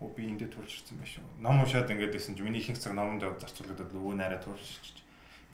оо 0.00 0.08
би 0.12 0.28
эндээ 0.28 0.52
турж 0.52 0.70
ирсэн 0.82 0.98
байх 1.00 1.08
шүү. 1.08 1.24
Ном 1.40 1.62
уншаад 1.64 1.88
ингээд 1.88 2.12
байсан 2.12 2.36
чи 2.36 2.42
миний 2.44 2.60
ихэнх 2.60 2.80
цаг 2.80 2.92
номонд 2.92 3.24
зарцуулаад 3.24 3.80
өвөө 3.80 4.14
найраа 4.18 4.40
турж 4.44 4.60
ирчих. 4.60 5.04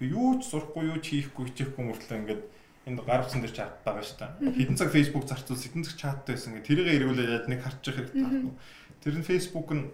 Би 0.02 0.10
юу 0.10 0.42
ч 0.42 0.50
сурахгүй 0.50 0.90
юу 0.90 0.98
ч 0.98 1.22
хийхгүй 1.22 1.46
хичээхгүй 1.46 1.84
мөртлөө 1.86 2.18
ингээд 2.26 2.42
энд 2.86 3.00
гар 3.06 3.22
утсан 3.22 3.40
дээр 3.42 3.54
чат 3.54 3.82
байгаа 3.86 4.02
шүү 4.02 4.18
дээ. 4.18 4.56
Хэдэн 4.58 4.78
цаг 4.78 4.90
Facebook 4.90 5.24
зарцуул, 5.30 5.60
хэдэн 5.60 5.86
цаг 5.86 5.96
чаттай 5.98 6.34
байсан 6.34 6.54
гэх 6.58 6.66
тэрийг 6.66 6.88
эргүүлээд 6.98 7.34
яаж 7.34 7.46
нэг 7.46 7.60
харчих 7.62 7.94
хэрэгтэй 7.94 8.22
байхгүй. 8.26 8.54
Тэр 9.02 9.14
нь 9.18 9.28
Facebook 9.28 9.68
нь 9.70 9.84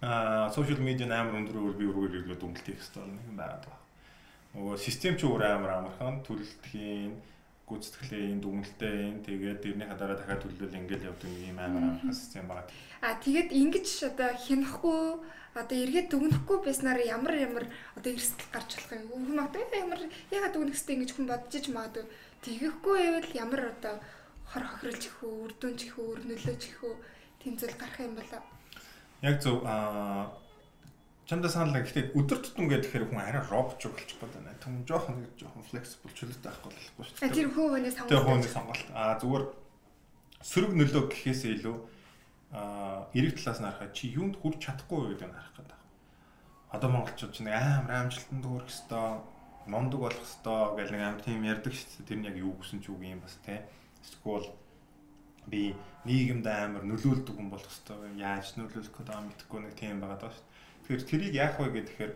аа 0.00 0.48
social 0.52 0.80
media 0.80 1.04
амар 1.12 1.40
өндөр 1.44 1.56
үйл 1.60 1.76
би 1.76 1.84
өргөөр 1.88 2.16
эргүүлээд 2.24 2.40
дүнэлт 2.40 2.66
хийх 2.66 2.80
хэрэгтэй 2.80 3.04
нэг 3.04 3.24
юм 3.28 3.36
байгаад 3.36 3.64
байна. 3.68 3.84
Нөгөө 4.56 4.74
систем 4.80 5.14
ч 5.20 5.28
өөр 5.28 5.42
амар 5.44 5.72
амархан 5.76 6.24
төлөлтхийн 6.24 7.12
гүйцэтгэлийн 7.68 8.40
дүгнэлтээ 8.40 9.26
тэгээд 9.26 9.58
дэрнийхээ 9.60 9.98
дараа 9.98 10.16
дахиад 10.16 10.40
төлөвлөл 10.40 10.78
ингээл 10.80 11.08
явдаг 11.10 11.28
юм 11.28 11.58
амар 11.58 11.82
амархан 11.84 12.14
систем 12.14 12.46
байна. 12.48 12.64
А 13.02 13.18
тэгээд 13.20 13.50
ингэж 13.52 13.88
одоо 14.14 14.30
хянахгүй 14.38 15.02
одоо 15.56 15.76
эргээд 15.80 16.08
дүгнэхгүй 16.12 16.58
байснаар 16.60 17.00
ямар 17.00 17.34
ямар 17.40 17.64
одоо 17.96 18.10
эрсдэл 18.12 18.52
гарч 18.52 18.70
болох 18.76 18.92
юм. 18.92 19.08
Хүн 19.26 19.36
магадгүй 19.40 19.80
ямар 19.80 20.00
ягаад 20.30 20.52
дүгнэх 20.52 20.76
хэрэгтэй 20.76 20.94
ингэж 20.96 21.12
хүн 21.16 21.26
бодож 21.32 21.54
иж 21.56 21.66
магадгүй. 21.72 22.04
Тэгэхгүй 22.44 22.94
байвал 23.00 23.30
ямар 23.34 23.62
одоо 23.72 23.94
хор 24.46 24.64
хохиролж 24.68 25.02
их 25.08 25.16
үү, 25.24 25.32
үрдүнч 25.48 25.80
их 25.88 25.96
үү, 25.98 26.10
нөлөөж 26.28 26.62
их 26.70 26.80
үү 26.84 26.94
зүйл 27.54 27.78
гарах 27.78 28.00
юм 28.00 28.14
болоо. 28.18 28.42
Яг 29.22 29.40
зөв 29.40 29.62
аа 29.64 30.34
чамда 31.26 31.48
санал 31.48 31.78
гэхдээ 31.78 32.12
өдөр 32.18 32.38
тутам 32.42 32.66
гэдэг 32.66 32.90
хэрэг 32.90 33.08
хүн 33.10 33.22
арай 33.22 33.42
робот 33.46 33.78
ч 33.78 33.86
болчих 33.86 34.18
гээд 34.18 34.34
байна. 34.34 34.54
Түн 34.58 34.82
жоохон 34.82 35.22
нэг 35.22 35.32
жоохон 35.38 35.62
flexible 35.62 36.10
чөлөөтэй 36.10 36.50
авахгүй 36.50 36.74
болохгүй 36.74 37.04
шүү 37.06 37.18
дээ. 37.22 37.34
Тэр 37.38 37.48
хүн 37.54 37.68
хүний 37.70 37.92
сонголт. 37.94 38.10
Тэр 38.10 38.24
хүний 38.26 38.50
сонголт. 38.50 38.86
Аа 38.94 39.14
зүгээр 39.22 39.44
сөрөг 40.42 40.72
нөлөө 40.74 41.02
гэхээсээ 41.10 41.52
илүү 41.62 41.76
аа 42.52 43.08
эрэг 43.14 43.38
талаас 43.38 43.60
нь 43.60 43.66
харахад 43.66 43.94
чи 43.94 44.12
юунд 44.12 44.36
хүрч 44.38 44.60
чадахгүй 44.62 45.14
гэдэг 45.14 45.28
нь 45.28 45.36
харах 45.36 45.54
гэдэг. 45.56 45.80
Одоо 46.70 46.90
монголчууд 46.90 47.32
ч 47.34 47.38
нэг 47.42 47.54
амар 47.54 47.94
амжилтанд 48.06 48.44
хүрэх 48.46 48.70
хэвээр 48.70 49.18
мондөг 49.66 50.00
болох 50.00 50.22
хэвээр 50.22 50.76
гэл 50.78 50.94
нэг 50.94 51.02
аим 51.02 51.18
тийм 51.24 51.40
ярьдаг 51.42 51.72
шүү 51.74 51.88
дээ. 51.90 52.06
Тэр 52.06 52.18
нь 52.22 52.28
яг 52.30 52.36
юу 52.38 52.54
гэсэн 52.58 52.78
ч 52.82 52.86
үг 52.92 53.02
юм 53.02 53.20
бас 53.20 53.34
те. 53.42 53.66
Эсвэл 54.02 54.48
би 55.50 55.74
нийгэмд 56.06 56.46
амар 56.46 56.84
нөлөөлдөг 56.86 57.34
хүн 57.34 57.50
болох 57.50 57.66
хэвээр 57.66 58.18
яаж 58.22 58.54
нөлөөлөх 58.54 58.94
гэдэг 58.94 59.14
юм 59.14 59.26
мэдэхгүй 59.30 59.60
нэг 59.62 59.74
тийм 59.74 59.98
байгаа 59.98 60.18
даа 60.22 60.30
шүү. 60.30 60.46
Тэгэхээр 60.86 61.08
тэрийг 61.10 61.34
яах 61.34 61.56
вэ 61.58 61.68
гэхээр 61.82 62.12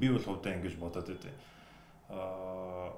би 0.00 0.06
бол 0.08 0.24
хувьдаа 0.24 0.52
ингэж 0.56 0.74
бодоод 0.80 1.08
байдیں۔ 1.08 1.36
Аа 2.08 2.92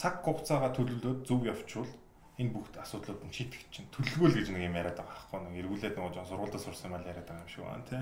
цаг 0.00 0.24
хугацаагаа 0.24 0.72
төлөвлөөд 0.72 1.28
зөв 1.28 1.44
явуучвал 1.44 1.92
энэ 2.40 2.52
бүх 2.56 2.72
асуудлууд 2.72 3.20
нь 3.28 3.36
шийдэх 3.36 3.60
чинь 3.68 3.88
төлөвлөгөөл 3.92 4.36
гэж 4.40 4.48
нэг 4.48 4.64
юм 4.64 4.78
яриад 4.80 4.96
байгаа 4.96 5.12
байхгүй 5.12 5.40
нэг 5.44 5.60
эргүүлээд 5.60 5.94
нөгөө 6.00 6.12
жоо 6.16 6.24
сургуультай 6.24 6.60
сурсан 6.64 6.88
юм 6.88 6.96
аа 6.96 7.04
яриад 7.04 7.28
байгаа 7.28 7.44
юм 7.44 7.52
шиг 7.52 7.64
байна 7.68 7.84
тий. 7.84 8.00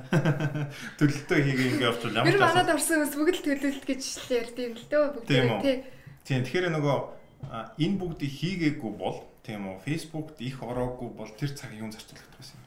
Төлөлтөө 1.03 1.39
хийгээ 1.43 1.69
ингэ 1.75 1.87
явуучвал 1.91 2.19
ямар 2.23 2.39
ч 2.39 2.43
асуудал 2.47 2.77
орсон 2.79 3.03
ус 3.03 3.15
бүгд 3.19 3.39
төлөлт 3.43 3.85
гэж 3.91 4.03
ярьд 4.31 4.59
юм 4.63 4.75
л 4.79 4.87
дөө 4.87 5.07
бүгд 5.19 5.29
тий. 5.67 5.77
Тийм 6.23 6.41
тэгэхээр 6.47 6.71
нөгөө 6.79 6.99
энэ 7.83 7.99
бүгдийг 7.99 8.33
хийгээгүй 8.39 8.93
бол 8.95 9.19
тийм 9.43 9.67
үү 9.67 9.77
Facebook-д 9.83 10.39
их 10.47 10.63
ороогүй 10.63 11.09
бол 11.19 11.31
тэр 11.35 11.51
цаг 11.59 11.75
юун 11.75 11.91
зарцуулах 11.91 12.31
гэсэн 12.39 12.59
юм. 12.63 12.67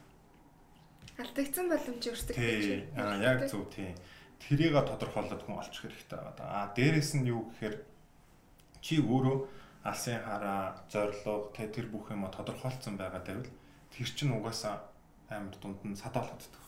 Алдагдсан 1.24 1.66
боломж 1.72 2.04
өрсөг 2.04 2.36
гэж. 2.36 2.92
Аа 2.96 3.16
яг 3.22 3.48
зөв 3.48 3.64
тийм. 3.72 3.96
Тэрийг 4.42 4.74
тодорхойлоод 4.74 5.46
хүн 5.46 5.60
олчих 5.60 5.86
хэрэгтэй 5.86 6.18
байгаа. 6.18 6.48
Аа 6.50 6.66
дээрэс 6.74 7.14
нь 7.16 7.30
юу 7.30 7.46
гэхээр 7.54 7.76
чи 8.82 8.98
өөрөө 8.98 9.61
алсын 9.82 10.22
хараа, 10.22 10.78
зорилго, 10.90 11.50
тэ 11.54 11.66
тэр 11.74 11.86
бүх 11.90 12.10
юм 12.14 12.26
тодорхойлцсон 12.30 12.94
байгаа 12.96 13.22
байвал 13.26 13.50
тэр 13.90 14.08
чинь 14.08 14.30
угаасаа 14.30 14.78
амар 15.28 15.56
дунд 15.58 15.82
нь 15.82 15.98
садаа 15.98 16.22
болчихдог. 16.22 16.62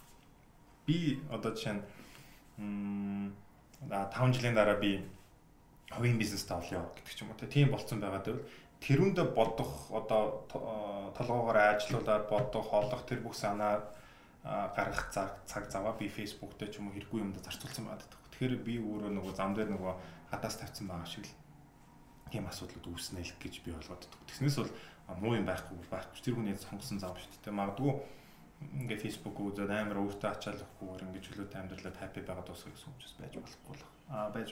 Би 0.87 1.23
одоо 1.31 1.55
жишээ 1.55 1.75
нь 1.79 1.83
м 2.59 3.35
5 3.87 4.35
жилийн 4.35 4.59
дараа 4.59 4.79
би 4.83 4.99
хувийн 5.95 6.19
бизнес 6.19 6.45
тавлаа 6.45 6.91
гэдэг 6.97 7.15
ч 7.15 7.23
юм 7.23 7.31
уу 7.31 7.39
тийм 7.39 7.71
болцсон 7.71 8.01
байгаа 8.03 8.23
гэвэл 8.25 8.49
тэрүүндээ 8.83 9.27
бодох 9.31 9.73
одоо 9.95 10.23
толгоогоор 11.15 11.59
ажилуулад 11.79 12.27
бодох, 12.29 12.67
олох 12.73 13.03
тэр 13.07 13.21
бүх 13.23 13.39
санаа 13.39 13.95
гаргах 14.45 15.09
цаг 15.15 15.31
цаг 15.47 15.71
заваа 15.71 15.95
би 15.95 16.09
Facebook 16.09 16.59
дээр 16.59 16.71
ч 16.73 16.83
юм 16.83 16.91
уу 16.91 16.97
хэрэггүй 16.99 17.21
юмд 17.23 17.39
зарцуулсан 17.39 17.87
байдаг. 17.87 18.11
Тэгэхээр 18.35 18.55
би 18.67 18.75
өөрөө 18.83 19.11
нөгөө 19.15 19.35
зам 19.39 19.55
дээр 19.55 19.71
нөгөө 19.73 19.95
хадаас 20.35 20.57
тавьсан 20.59 20.91
байгаа 20.91 21.07
шиг 21.07 21.25
л 21.25 21.33
тийм 22.35 22.51
асуудлууд 22.51 22.91
үүснэ 22.91 23.23
л 23.23 23.39
гэж 23.39 23.55
би 23.63 23.71
ойлгоод 23.71 24.03
байдаг. 24.03 24.27
Тэснээс 24.27 24.59
бол 24.59 24.73
муу 25.23 25.39
юм 25.39 25.47
байхгүй 25.47 25.79
байхгүй. 25.87 26.19
Тэр 26.19 26.35
хүний 26.35 26.59
сонгосон 26.59 26.99
зам 26.99 27.15
шүү 27.15 27.47
дээ. 27.47 27.55
Магадгүй 27.55 27.93
ингээ 28.83 28.99
Facebook 28.99 29.39
үзээд 29.39 29.71
амар 29.71 30.03
өөртөө 30.03 30.31
ачаалахгүйгээр 30.35 31.07
ингээ 31.07 31.25
чөлөөтэй 31.31 31.59
амьдралаа 31.63 31.95
хаппи 31.95 32.27
байгаад 32.27 32.49
дуусгах 32.49 32.75
гэсэн 32.75 32.99
чис 32.99 33.15
байж 33.21 33.35
болохгүй 33.39 33.75
л. 33.79 33.87
Аа 34.11 34.29
байж 34.35 34.49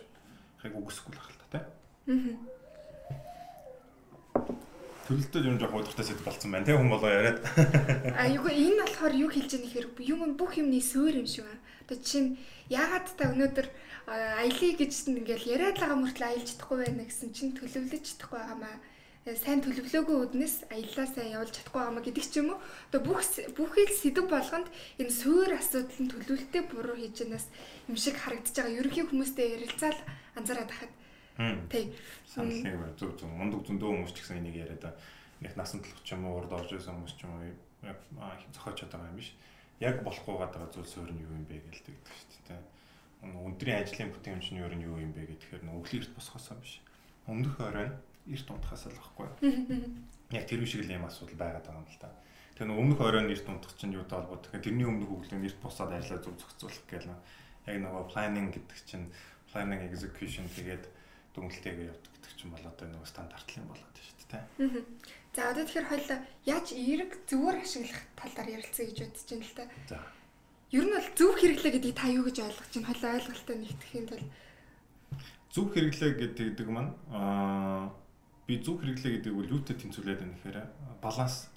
хайг 0.62 0.74
үгсэхгүй 0.78 1.12
л 1.16 1.24
хэл 1.26 1.40
та 1.42 1.46
тий. 1.58 1.64
Аа. 2.12 2.61
Төлөлтөд 5.06 5.44
юм 5.50 5.58
жоох 5.58 5.74
удиртай 5.74 6.06
сэдв 6.06 6.22
болсон 6.22 6.54
байна. 6.54 6.66
Тэ 6.66 6.78
хүн 6.78 6.90
болоо 6.92 7.10
яриад. 7.10 7.42
А 8.20 8.30
юу 8.30 8.46
энэ 8.46 8.86
болохоор 8.86 9.14
юу 9.18 9.30
хэлж 9.34 9.50
байгаа 9.50 9.66
нэхэр 9.66 9.86
юм 9.98 10.20
бүх 10.38 10.54
юмны 10.58 10.78
суур 10.78 11.14
юм 11.18 11.26
шиг 11.26 11.44
байна. 11.46 11.62
Одоо 11.82 11.96
жишээ 11.98 12.22
нь 12.22 12.38
яагаад 12.70 13.06
та 13.18 13.34
өнөөдөр 13.34 13.66
аялье 14.06 14.70
гэж 14.78 14.92
ингээл 15.10 15.50
яриад 15.58 15.78
байгаа 15.82 15.98
мөртлөө 15.98 16.28
аялж 16.30 16.46
чадахгүй 16.54 16.78
байна 16.86 17.02
гэсэн 17.06 17.30
чинь 17.34 17.56
төлөвлөж 17.58 18.04
чадахгүй 18.06 18.38
байгаамаа 18.38 18.76
сайн 19.22 19.62
төлөвлөөгүй 19.62 20.16
үднэс 20.22 20.54
аяллаа 20.74 21.06
сайн 21.06 21.34
явуулж 21.34 21.54
чадахгүй 21.54 21.78
байгаамаа 21.78 22.02
гэдэг 22.02 22.26
ч 22.26 22.34
юм 22.42 22.48
уу. 22.54 22.62
Одоо 22.90 23.00
бүх 23.06 23.22
бүхий 23.54 23.86
л 23.86 23.94
сэдв 23.94 24.26
болгонд 24.26 24.68
энэ 24.98 25.14
суур 25.14 25.50
асуудал 25.54 25.98
нь 26.02 26.10
төлөвлөлтөд 26.10 26.66
буруу 26.74 26.98
хийж 26.98 27.22
янаас 27.22 27.46
юм 27.86 27.94
шиг 27.98 28.18
харагдаж 28.18 28.50
байгаа. 28.50 28.78
Ерөнхий 28.82 29.06
хүмүүстэй 29.06 29.46
ярилцаал 29.62 29.98
анзаараад 30.34 30.70
тахад. 30.74 30.92
Тий. 31.36 31.92
Санал 32.26 32.52
нэг 32.52 32.76
байна. 32.76 32.94
Зөв 32.98 33.16
зөв. 33.16 33.28
Мундаг 33.32 33.64
зөндөө 33.64 33.88
хүмүүс 33.88 34.12
ч 34.12 34.18
гэсэн 34.20 34.40
энийг 34.44 34.56
яриад 34.60 34.84
нэг 35.40 35.52
насан 35.56 35.80
турш 35.80 36.02
ч 36.04 36.12
юм 36.12 36.28
уу 36.28 36.44
урд 36.44 36.52
орж 36.52 36.70
исэн 36.76 36.92
хүмүүс 36.92 37.14
ч 37.16 37.24
юм 37.24 37.32
уу 37.32 37.52
зохиож 38.52 38.76
чадбайгаа 38.84 39.10
юм 39.10 39.18
биш. 39.18 39.32
Яг 39.80 40.04
болохгүй 40.04 40.36
байгаа 40.38 40.68
зүйл 40.70 40.86
суурь 40.86 41.12
нь 41.12 41.24
юу 41.24 41.32
юм 41.32 41.44
бэ 41.48 41.58
гэлдэг 41.64 41.96
шүү 41.96 42.42
дээ. 42.52 42.62
Өндрийн 43.22 43.82
ажлын 43.82 44.12
бүтээмж 44.12 44.46
нь 44.52 44.60
юу 44.60 44.70
нь 44.70 44.84
юу 44.86 44.98
юм 45.00 45.12
бэ 45.16 45.26
гэхээр 45.26 45.66
өглөө 45.66 45.98
эрт 45.98 46.12
босхосоо 46.14 46.56
биш. 46.60 46.78
Өмнөх 47.26 47.58
оройн 47.58 47.96
эрт 48.28 48.48
унтахаас 48.50 48.86
л 48.86 48.98
байхгүй. 48.98 49.28
Яг 50.36 50.44
тэр 50.46 50.62
шиг 50.68 50.84
л 50.86 50.94
юм 50.94 51.08
асуудал 51.08 51.38
байгаад 51.40 51.66
байгаа 51.66 51.82
юм 51.82 51.88
л 51.90 52.02
та. 52.02 52.10
Нэг 52.62 52.78
өмнөх 52.78 53.00
оройн 53.00 53.30
эрт 53.32 53.46
унтах 53.48 53.74
чинь 53.74 53.96
юутай 53.96 54.22
холбоотой. 54.22 54.60
Тэрний 54.62 54.86
өмнөх 54.86 55.10
өглөө 55.10 55.42
эрт 55.42 55.58
босоод 55.58 55.90
ажиллаа 55.90 56.22
зүг 56.22 56.38
зохицуулах 56.38 56.86
гээл 56.86 57.10
яг 57.66 57.78
нөгөө 57.82 58.04
planning 58.10 58.50
гэдэг 58.54 58.78
чинь 58.86 59.06
planning 59.50 59.82
execution 59.86 60.46
тэгээд 60.54 60.86
дүнэлтэйгээ 61.34 61.90
явдаг 61.90 62.10
гэдэг 62.12 62.32
чинь 62.36 62.52
бол 62.52 62.66
одоо 62.66 62.86
нөгөө 62.88 63.08
стандартлын 63.08 63.66
болоод 63.68 63.94
байна 63.96 64.10
шүү 64.12 64.28
дээ. 64.32 64.84
За 65.32 65.40
одоо 65.48 65.64
тэгэхээр 65.64 65.90
хоёлаа 65.90 66.18
яаж 66.44 66.66
эерэг 66.76 67.12
зөвөр 67.24 67.56
ашиглах 67.64 68.00
талаар 68.20 68.48
ярилцъя 68.52 68.84
гэж 68.88 68.98
бодож 69.00 69.24
байна 69.32 69.46
л 69.48 69.56
та. 69.56 69.64
За. 69.88 69.98
Ер 70.72 70.84
нь 70.84 70.92
бол 70.92 71.08
зөв 71.16 71.32
хэрэглээ 71.40 71.72
гэдгийг 71.72 71.96
та 71.96 72.08
юу 72.12 72.24
гэж 72.28 72.36
ойлгож 72.44 72.72
байна? 72.72 72.88
Хоёлаа 72.92 73.16
ойлголттой 73.16 73.56
нэгтгэхийн 73.60 74.08
тулд 74.08 74.28
зөв 75.52 75.68
хэрэглээ 75.68 76.12
гэдэг 76.16 76.68
маань 76.72 76.96
аа 77.12 77.92
би 78.48 78.56
зөв 78.64 78.80
хэрэглээ 78.80 79.20
гэдэг 79.20 79.32
бол 79.36 79.52
юутай 79.52 79.76
тэнцвэрлээд 79.76 80.20
байна 80.24 80.36
гэхээр 80.40 80.58
баланс. 81.04 81.52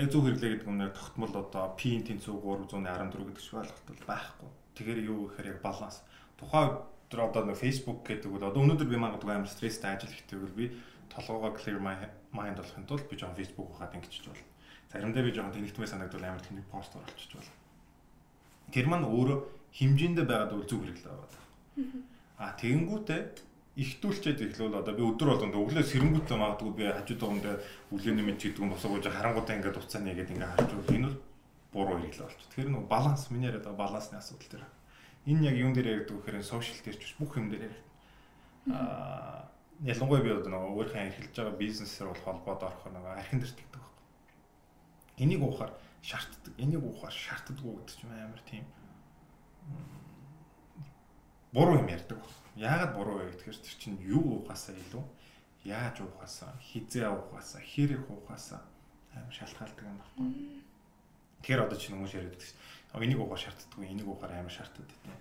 Яг 0.00 0.08
зөв 0.08 0.24
хэрэглээ 0.24 0.64
гэдэг 0.64 0.68
нь 0.68 0.96
тогтмол 0.96 1.34
одоо 1.36 1.76
P-ийн 1.76 2.04
тэнцүү 2.08 2.40
314 2.40 3.20
гэдэг 3.20 3.44
шиг 3.44 3.60
ойлголт 3.60 4.04
байхгүй. 4.08 4.48
Тэгэхээр 4.80 5.00
юу 5.12 5.28
гэхээр 5.28 5.48
яг 5.52 5.58
баланс. 5.60 6.00
Тухайн 6.40 6.80
өдөр 7.10 7.26
одоо 7.26 7.42
нэг 7.42 7.58
Facebook 7.58 8.06
гэдэг 8.06 8.30
бол 8.30 8.46
одоо 8.46 8.62
өнөөдөр 8.62 8.86
би 8.86 8.94
магадгүй 8.94 9.34
амар 9.34 9.50
стресстэй 9.50 9.98
ажил 9.98 10.14
хийхдээ 10.14 10.54
би 10.54 10.70
толгоогоо 11.10 11.58
clear 11.58 11.82
mind 11.82 12.06
болохын 12.30 12.86
тулд 12.86 13.02
би 13.10 13.18
жоон 13.18 13.34
Facebook 13.34 13.74
ухаад 13.74 13.98
ингэчих 13.98 14.30
бол. 14.30 14.38
Заримдаа 14.94 15.26
би 15.26 15.34
жоон 15.34 15.50
тэнэгтмээ 15.50 15.90
санагдвал 15.90 16.22
амар 16.22 16.38
тэнэг 16.46 16.70
пост 16.70 16.94
оруулчих 16.94 17.34
бол. 17.34 17.50
Тэр 18.70 18.86
маань 18.86 19.10
өөрөө 19.10 19.38
хэмжээндээ 19.74 20.26
байгаад 20.30 20.54
бол 20.54 20.70
зөв 20.70 20.80
хэрэглээ 20.86 21.14
байгаа. 21.18 21.42
А 22.38 22.54
тэгэнгүүтээ 22.54 23.20
ихтүүлчээд 23.74 24.38
эхлүүл 24.46 24.78
одоо 24.78 24.94
би 24.94 25.02
өдөр 25.02 25.28
болгонд 25.34 25.58
өглөө 25.58 25.82
сэрэнгүүтээ 25.90 26.38
магадгүй 26.38 26.72
би 26.78 26.84
хажууд 26.94 27.18
доомд 27.18 27.46
үлгээний 27.90 28.22
мэд 28.22 28.38
гэдэг 28.38 28.62
нь 28.62 28.70
босоогож 28.70 29.06
харангуудаа 29.10 29.58
ингээд 29.58 29.82
уцаа 29.82 29.98
нэгээд 29.98 30.30
ингээд 30.30 30.54
харж 30.54 30.70
бол 30.78 30.94
энэ 30.94 31.06
бол 31.10 31.18
буруу 31.74 31.98
хэрэглээ 32.06 32.26
болчих. 32.26 32.50
Тэр 32.54 32.70
нэг 32.70 32.86
баланс 32.86 33.30
миний 33.34 33.50
яриад 33.50 33.66
балансны 33.74 34.18
асуудал 34.18 34.46
тэр. 34.46 34.62
Энэ 35.26 35.50
яг 35.50 35.56
юун 35.56 35.74
дээр 35.74 36.06
ярьдаг 36.06 36.16
гэхээр 36.16 36.44
сошиал 36.44 36.80
дээр 36.84 36.96
ч 36.96 37.16
бүх 37.18 37.36
юм 37.36 37.50
дээр 37.50 37.68
ярьдаг. 37.68 37.88
Аа 38.72 39.50
ялангуяа 39.84 40.22
би 40.24 40.30
одоо 40.30 40.50
нөгөө 40.52 40.72
өөрийнхөө 40.76 41.04
эрхэлж 41.08 41.34
байгаа 41.36 41.56
бизнесээр 41.56 42.08
бол 42.12 42.24
холбоод 42.24 42.62
орох 42.62 42.84
нөгөө 42.88 43.12
архин 43.16 43.40
дэртдэг 43.40 43.68
байхгүй. 43.72 44.04
Энийг 45.24 45.42
уухаар 45.42 45.72
шаарддаг. 46.00 46.52
Энийг 46.60 46.84
уухаар 46.84 47.12
шаарддаггүй 47.12 47.72
гэдэг 47.80 47.96
ч 47.96 48.00
амар 48.04 48.42
тийм 48.48 48.64
буруу 51.52 51.80
юм 51.80 51.88
ярьдаг 51.88 52.18
байна 52.20 52.40
Яагаад 52.60 52.92
буруу 52.94 53.16
вэ 53.22 53.30
гэхээр 53.30 53.56
тэр 53.56 53.76
чинь 53.78 53.98
юу 54.02 54.42
уухаасаа 54.42 54.74
илүү 54.74 55.04
яаж 55.64 56.02
уухаасаа, 56.02 56.52
хизээ 56.60 57.08
уухаасаа, 57.08 57.62
хэрэг 57.62 58.04
уухаасаа 58.10 58.60
амар 59.14 59.32
шалтгаалдаг 59.32 59.86
юм 59.86 59.96
байна. 59.96 60.60
Тэгэхээр 61.40 61.64
одоо 61.64 61.78
чинь 61.78 61.94
хүмүүс 61.96 62.14
яриад 62.20 62.34
байдаг 62.34 62.48
шүү. 62.50 62.60
Энийг 62.94 63.20
уухаар 63.20 63.38
шаарддаг, 63.38 63.78
энийг 63.78 64.08
уухаар 64.08 64.32
амар 64.34 64.50
шаарддаг 64.50 64.82
гэдэг. 64.82 65.14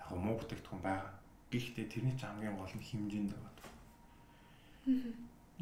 Яг 0.00 0.08
гоо 0.10 0.18
муу 0.18 0.36
бүтээгдэхүүн 0.42 0.82
байгаа. 0.82 1.14
Гэхдээ 1.50 1.86
тэрний 1.86 2.16
ч 2.18 2.26
хамгийн 2.26 2.58
гол 2.58 2.74
нь 2.74 2.82
хэмжээнд 2.82 3.30
байгаа. 3.30 3.54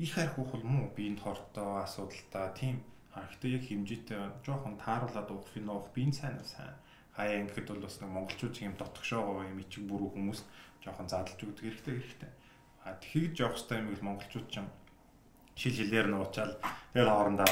Их 0.01 0.14
харих 0.14 0.38
уухал 0.38 0.64
муу 0.64 0.88
биеинд 0.96 1.20
хортой 1.20 1.85
асуудалтай 1.85 2.49
тийм. 2.57 2.77
Гэхдээ 3.12 3.51
яг 3.61 3.64
хэмжээтэй 3.68 4.20
жоохон 4.40 4.81
тааруулаад 4.81 5.29
уух, 5.29 5.44
фин 5.53 5.68
уух, 5.68 5.92
биеийн 5.92 6.16
сайн 6.16 6.40
сайн. 6.40 6.73
Хаяа 7.12 7.44
ингэхэд 7.44 7.68
бол 7.68 7.85
бас 7.85 8.01
нэг 8.01 8.09
монголчууд 8.09 8.57
юм 8.64 8.75
дотгошоо 8.81 9.44
юм 9.44 9.61
ичиг 9.61 9.85
бүрүү 9.85 10.16
хүмүүс 10.16 10.40
жоохон 10.81 11.09
задлж 11.12 11.37
өгдөг 11.44 11.61
хэрэгтэй 11.61 11.94
хэрэгтэй. 12.01 12.33
А 12.87 12.96
тэгж 12.96 13.35
явах 13.44 13.61
хэрэгтэй 13.61 13.79
юм 13.83 13.88
бол 13.92 14.07
монголчууд 14.09 14.49
ч 14.49 14.55
юм 14.64 14.68
шил 15.61 15.77
хилээр 15.77 16.09
нь 16.09 16.16
уучаал 16.16 16.57
тэгэл 16.96 17.12
хоорондоо 17.12 17.51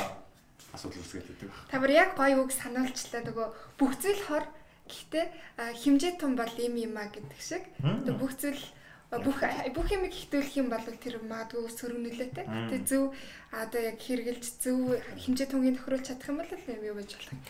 асуудал 0.73 1.01
үүсгээд 1.03 1.27
байдаг. 1.29 1.51
Тамар 1.71 1.90
яг 1.90 2.11
гоё 2.16 2.44
үг 2.44 2.53
сануулчлаа 2.53 3.23
нөгөө 3.25 3.49
бүх 3.79 3.92
зүйл 3.99 4.23
хор 4.29 4.44
гэхдээ 4.88 5.27
хэмжээ 5.59 6.12
тун 6.21 6.37
бол 6.37 6.55
юм 6.59 6.75
юм 6.77 6.94
а 6.97 7.09
гэдэг 7.09 7.40
шиг. 7.40 7.64
Тэгээ 7.81 8.16
бүх 8.16 8.33
зүйл 8.37 8.62
бүх 9.09 9.40
бүх 9.73 9.88
юм 9.88 10.05
ихтүүлэх 10.05 10.55
юм 10.61 10.68
бол 10.68 10.85
тэр 10.85 11.21
магадгүй 11.25 11.73
сөргөнөлөөтэй. 11.73 12.44
Тэгээ 12.44 12.85
зөв 12.85 13.16
одоо 13.53 13.81
яг 13.81 13.97
хэрглэж 13.97 14.44
зөв 14.61 15.01
хэмжээ 15.25 15.49
тунгийн 15.49 15.77
тохируулж 15.81 16.05
чадах 16.05 16.29
юм 16.29 16.38
бол 16.40 16.53
юм 16.53 16.83
юу 16.85 16.97
гэж 17.01 17.11
болох 17.16 17.33
юм. 17.33 17.40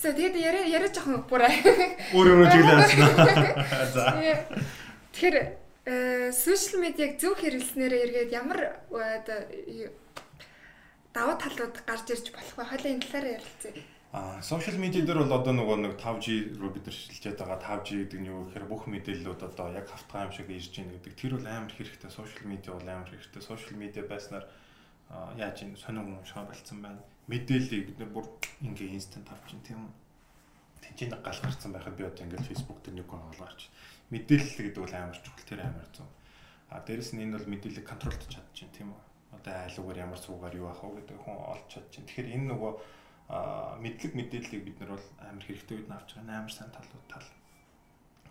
За 0.00 0.12
тэгээд 0.12 0.36
яриа 0.40 0.64
яриа 0.64 0.90
жоохон 0.90 1.28
бураа. 1.28 1.52
Өөр 2.16 2.28
өөр 2.40 2.48
чиглэлсэн. 2.50 3.00
За. 3.94 4.04
Тэгэхээр 5.12 5.36
сошиал 6.32 6.80
медиаг 6.80 7.20
зөв 7.20 7.36
хэрэглэснээр 7.36 7.92
эргээд 7.92 8.30
ямар 8.32 8.80
оо 8.88 9.04
даваа 11.14 11.38
талууд 11.38 11.76
гарч 11.86 12.06
ирж 12.10 12.26
болох 12.34 12.54
вэ? 12.58 12.64
Хойлоо 12.66 12.90
энэ 12.90 13.04
талаар 13.06 13.26
ярилцъя. 13.38 13.72
Аа, 14.14 14.42
сошиал 14.42 14.78
медиа 14.78 15.06
дээр 15.06 15.22
бол 15.22 15.38
одоо 15.38 15.54
нөгөө 15.54 15.78
нэг 15.78 15.94
5G 15.98 16.58
руу 16.58 16.70
бид 16.74 16.86
нар 16.86 16.94
шилжээд 16.94 17.38
байгаа 17.38 17.58
5G 17.62 17.88
гэдэг 18.02 18.20
нь 18.22 18.30
юу 18.30 18.46
гэхээр 18.50 18.66
бүх 18.66 18.86
мэдээллүүд 18.90 19.42
одоо 19.42 19.66
яг 19.74 19.86
хавтгай 19.90 20.26
юм 20.26 20.32
шиг 20.34 20.50
ирж 20.50 20.74
байна 20.74 20.94
гэдэг. 20.98 21.14
Тэр 21.14 21.32
бол 21.38 21.46
амар 21.46 21.72
хэрэгтэй. 21.74 22.10
Сошиал 22.10 22.46
медиа 22.50 22.72
бол 22.74 22.90
амар 22.90 23.10
хэрэгтэй. 23.10 23.42
Сошиал 23.42 23.78
медиа 23.78 24.04
байснаар 24.06 24.44
яаж 25.38 25.56
энэ 25.62 25.78
сонин 25.78 26.06
хүн 26.06 26.26
шаа 26.26 26.46
болцсон 26.46 26.78
байна. 26.82 27.02
Мэдээллийг 27.30 27.82
бид 27.90 27.98
нар 27.98 28.10
бүр 28.14 28.26
ингээ 28.62 28.94
инстант 28.94 29.30
авч 29.30 29.50
чинь 29.50 29.66
тийм 29.66 29.82
үү? 29.86 29.92
Тэнцэн 30.82 31.10
гал 31.22 31.40
гарцсан 31.42 31.70
байхад 31.74 31.98
би 31.98 32.06
одоо 32.06 32.22
ингээл 32.26 32.50
Facebook 32.50 32.82
дээр 32.86 33.02
нэг 33.02 33.08
хүн 33.10 33.22
олгооч 33.34 33.70
мэдээлэл 34.10 34.62
гэдэг 34.68 34.82
бол 34.82 34.94
амар 34.94 35.18
чухал 35.18 35.48
тэр 35.48 35.60
амар 35.64 35.88
зөв. 35.90 36.06
А 36.68 36.80
дээрэс 36.84 37.16
нь 37.16 37.22
энэ 37.24 37.34
бол 37.40 37.50
мэдээллийг 37.50 37.86
контролдож 37.88 38.28
чадчихээн 38.28 38.74
тийм 38.76 38.88
үү. 38.92 39.13
Одоо 39.44 39.68
айлгуур 39.68 39.98
ямар 40.00 40.16
суугаар 40.16 40.56
юу 40.56 40.72
авах 40.72 40.88
вэ 40.88 41.04
гэдэг 41.04 41.20
хүн 41.20 41.36
олж 41.36 41.68
чадчихээн. 41.68 42.08
Тэгэхээр 42.08 42.32
энэ 42.32 42.48
нөгөө 42.48 42.72
мэдлэг 43.84 44.12
мэдээллийг 44.16 44.62
бид 44.64 44.78
нар 44.80 44.96
бол 44.96 45.08
амар 45.20 45.44
хэрэгтэй 45.44 45.76
үед 45.76 45.88
нь 45.92 45.96
авч 46.00 46.08
байгаа 46.16 46.36
амар 46.40 46.54
сайн 46.56 46.72
талууд 46.72 47.04
тал. 47.12 47.28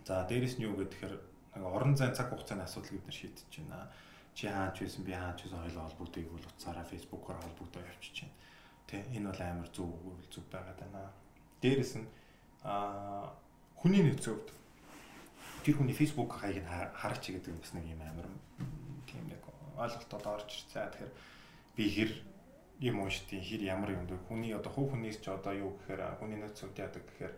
За 0.09 0.25
дээрэс 0.25 0.57
нь 0.57 0.65
юу 0.65 0.73
гэхээр 0.73 1.13
нэг 1.53 1.63
орон 1.69 1.93
зай 1.93 2.09
цаг 2.17 2.33
хугацааны 2.33 2.65
асуудал 2.65 2.97
бид 2.97 3.05
нар 3.05 3.13
шийдэж 3.13 3.45
байна. 3.61 3.93
Чи 4.33 4.49
хаач 4.49 4.81
байсан 4.81 5.05
би 5.05 5.13
хаач 5.13 5.37
байсан 5.45 5.61
хоёлоо 5.61 5.85
холбогдыг 5.85 6.25
бол 6.33 6.49
утсаараа 6.49 6.85
фэйсбүүкээр 6.89 7.41
холбогдоо 7.45 7.81
явчихж 7.93 8.17
байна. 8.25 8.37
Тэ 8.89 9.05
энэ 9.13 9.29
бол 9.29 9.41
амар 9.45 9.69
зөв 9.69 9.89
зүг 10.33 10.45
байгаад 10.49 10.81
байна. 10.81 11.13
Дээрэс 11.61 11.93
нь 12.01 12.09
а 12.65 13.29
хүний 13.77 14.01
нөөцөө 14.01 14.35
тэр 15.61 15.77
хүний 15.77 15.93
Facebook 15.93 16.41
хаяг 16.41 16.65
нь 16.65 16.69
хараач 16.97 17.23
гэдэг 17.29 17.53
бас 17.53 17.77
нэг 17.77 17.85
юм 17.85 18.01
амар 18.01 18.25
тийм 19.05 19.29
нэг 19.29 19.52
ойлголтод 19.77 20.25
орж 20.27 20.49
ирсэн. 20.49 20.91
Тэгэхээр 20.91 21.11
би 21.77 21.83
хэр 21.89 22.11
юм 22.79 22.95
уушдیں۔ 23.01 23.41
хэр 23.41 23.61
ямар 23.63 23.91
юм 23.95 24.05
бэ? 24.07 24.17
Хүний 24.27 24.53
одоо 24.53 24.71
хувь 24.71 24.91
хүнээс 24.91 25.21
ч 25.23 25.29
одоо 25.29 25.53
юу 25.53 25.77
гэхээр 25.77 26.19
хүний 26.19 26.39
нөөцөд 26.41 26.77
яадаг 26.77 27.03
гэхээр 27.07 27.33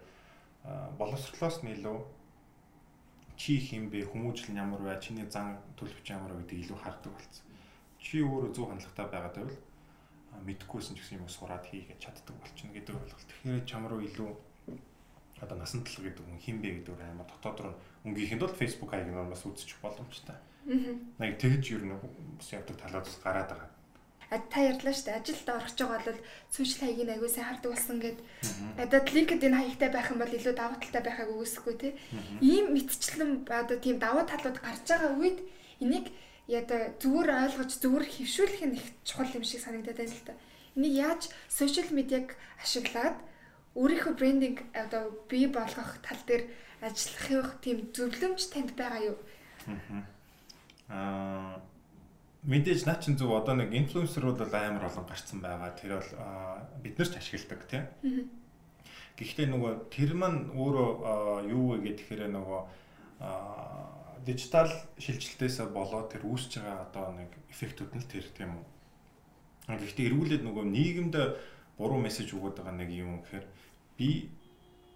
боловсрлоос 0.98 1.64
нь 1.64 1.74
илүү 1.78 1.98
чи 3.38 3.60
хин 3.60 3.90
бэ 3.92 4.08
хүмүүжил 4.10 4.52
нь 4.52 4.60
ямар 4.60 4.82
вэ 4.82 4.98
чиний 5.04 5.28
зан 5.28 5.60
төлөвч 5.76 6.08
ямар 6.10 6.34
вэ 6.34 6.48
гэдэг 6.48 6.60
илүү 6.66 6.80
хардаг 6.80 7.12
болсон. 7.14 7.46
Чи 8.00 8.24
өөрөө 8.24 8.52
зөв 8.56 8.66
хандлагатай 8.72 9.06
байгаад 9.12 9.36
байвал 9.36 9.60
мэдггүйсэн 10.46 10.96
ч 10.96 11.00
гэсэн 11.04 11.20
юм 11.20 11.30
сураад 11.30 11.66
хийгээд 11.68 12.00
чаддаг 12.00 12.36
болчихно 12.40 12.74
гэдэг 12.74 12.96
ойлголт. 12.96 13.30
Тэгэхээр 13.44 13.66
чам 13.68 13.84
руу 13.88 14.02
илүү 14.02 14.30
одоо 15.44 15.58
насан 15.60 15.84
турш 15.84 16.00
гэдэг 16.00 16.24
хүн 16.24 16.40
хин 16.40 16.58
бэ 16.64 16.70
гэдэг 16.80 16.96
амар 16.96 17.28
дотоод 17.28 17.60
руу 17.60 17.76
өнгөхийн 18.08 18.40
тулд 18.40 18.56
Facebook 18.56 18.92
хаяг 18.92 19.12
нь 19.12 19.16
бас 19.16 19.44
үзчих 19.44 19.80
боломжтой. 19.84 20.40
Аа. 20.66 20.98
Нэг 21.22 21.38
тэгж 21.38 21.78
ер 21.78 21.84
нь 21.86 21.94
бас 21.94 22.50
явдаг 22.50 22.78
талууд 22.82 23.06
бас 23.06 23.18
гараад 23.22 23.50
байгаа. 23.54 23.70
А 24.34 24.42
та 24.50 24.66
ярьлаа 24.66 24.94
шүү 24.94 25.06
дээ. 25.06 25.20
Ажилд 25.22 25.50
орох 25.54 25.70
гэж 25.70 25.80
байгаа 25.86 26.02
бол 26.10 26.22
сошиал 26.50 26.82
хаягийг 26.82 27.10
аягүй 27.14 27.30
сайн 27.30 27.48
хардаг 27.54 27.72
болсон 27.72 27.98
гэд. 28.02 28.20
Одоо 28.82 29.00
LinkedIn 29.06 29.54
хаягтай 29.54 29.90
байх 29.94 30.10
юм 30.10 30.20
бол 30.20 30.34
илүү 30.34 30.54
даваа 30.58 30.78
талтай 30.82 31.04
байхаг 31.06 31.30
үгүйсэхгүй 31.30 31.76
тий. 31.78 31.94
Ийм 32.42 32.74
мэдчлэн 32.74 33.46
одоо 33.46 33.78
тийм 33.78 34.02
даваа 34.02 34.26
талууд 34.26 34.58
гарч 34.58 34.82
байгаа 34.90 35.14
үед 35.22 35.40
энийг 35.78 36.10
яда 36.50 36.98
зүгээр 36.98 37.30
ойлгож 37.46 37.72
зүгээр 37.78 38.06
хөвшүүлэх 38.10 38.62
нь 38.66 38.78
их 38.82 38.86
чухал 39.06 39.30
юм 39.38 39.46
шиг 39.46 39.62
санагдаад 39.62 40.02
байна 40.02 40.18
л 40.18 40.26
да. 40.26 40.34
Энийг 40.74 40.94
яаж 40.98 41.22
сошиал 41.46 41.94
медиаг 41.94 42.34
ашиглаад 42.58 43.22
өөрийнхөө 43.78 44.14
брендинг 44.18 44.66
одоо 44.74 45.14
бий 45.30 45.46
болгох 45.46 46.02
тал 46.02 46.22
дээр 46.26 46.50
ажиллах 46.82 47.62
тийм 47.62 47.94
зөвлөмж 47.94 48.42
танд 48.50 48.74
байгаа 48.74 49.14
юу? 49.14 49.18
Аа 49.70 50.15
мэдээж 50.90 52.86
наа 52.86 52.98
чин 53.02 53.18
зөв 53.18 53.34
одоо 53.34 53.58
нэг 53.58 53.74
инфлюенсерүүд 53.74 54.38
бол 54.38 54.54
амар 54.54 54.86
олон 54.86 55.06
гарцсан 55.10 55.42
байгаа. 55.42 55.74
Тэр 55.74 55.98
бол 55.98 56.12
бид 56.82 56.98
нар 56.98 57.10
ч 57.10 57.18
ашигладаг 57.18 57.62
тийм. 57.66 57.86
Гэхдээ 59.18 59.48
нөгөө 59.50 59.90
тэр 59.90 60.12
маань 60.14 60.52
өөрөө 60.54 61.50
юу 61.50 61.80
вэ 61.80 61.98
гэхээр 61.98 62.30
нөгөө 62.30 62.62
дижитал 64.26 64.70
шилжилтээс 65.00 65.66
болоод 65.74 66.14
тэр 66.14 66.28
үүсэж 66.28 66.62
байгаа 66.62 66.86
одоо 66.86 67.06
нэг 67.18 67.32
эффектүүд 67.50 67.92
нь 67.98 68.06
тэр 68.06 68.26
тийм 68.36 68.62
үү. 68.62 68.66
Гэхдээ 69.82 70.10
эргүүлээд 70.14 70.44
нөгөө 70.46 70.66
нийгэмд 70.70 71.16
буруу 71.78 72.00
мессеж 72.02 72.30
өгöd 72.38 72.62
байгаа 72.62 72.76
нэг 72.78 72.90
юм 72.94 73.26
гэхээр 73.26 73.46
би 73.98 74.30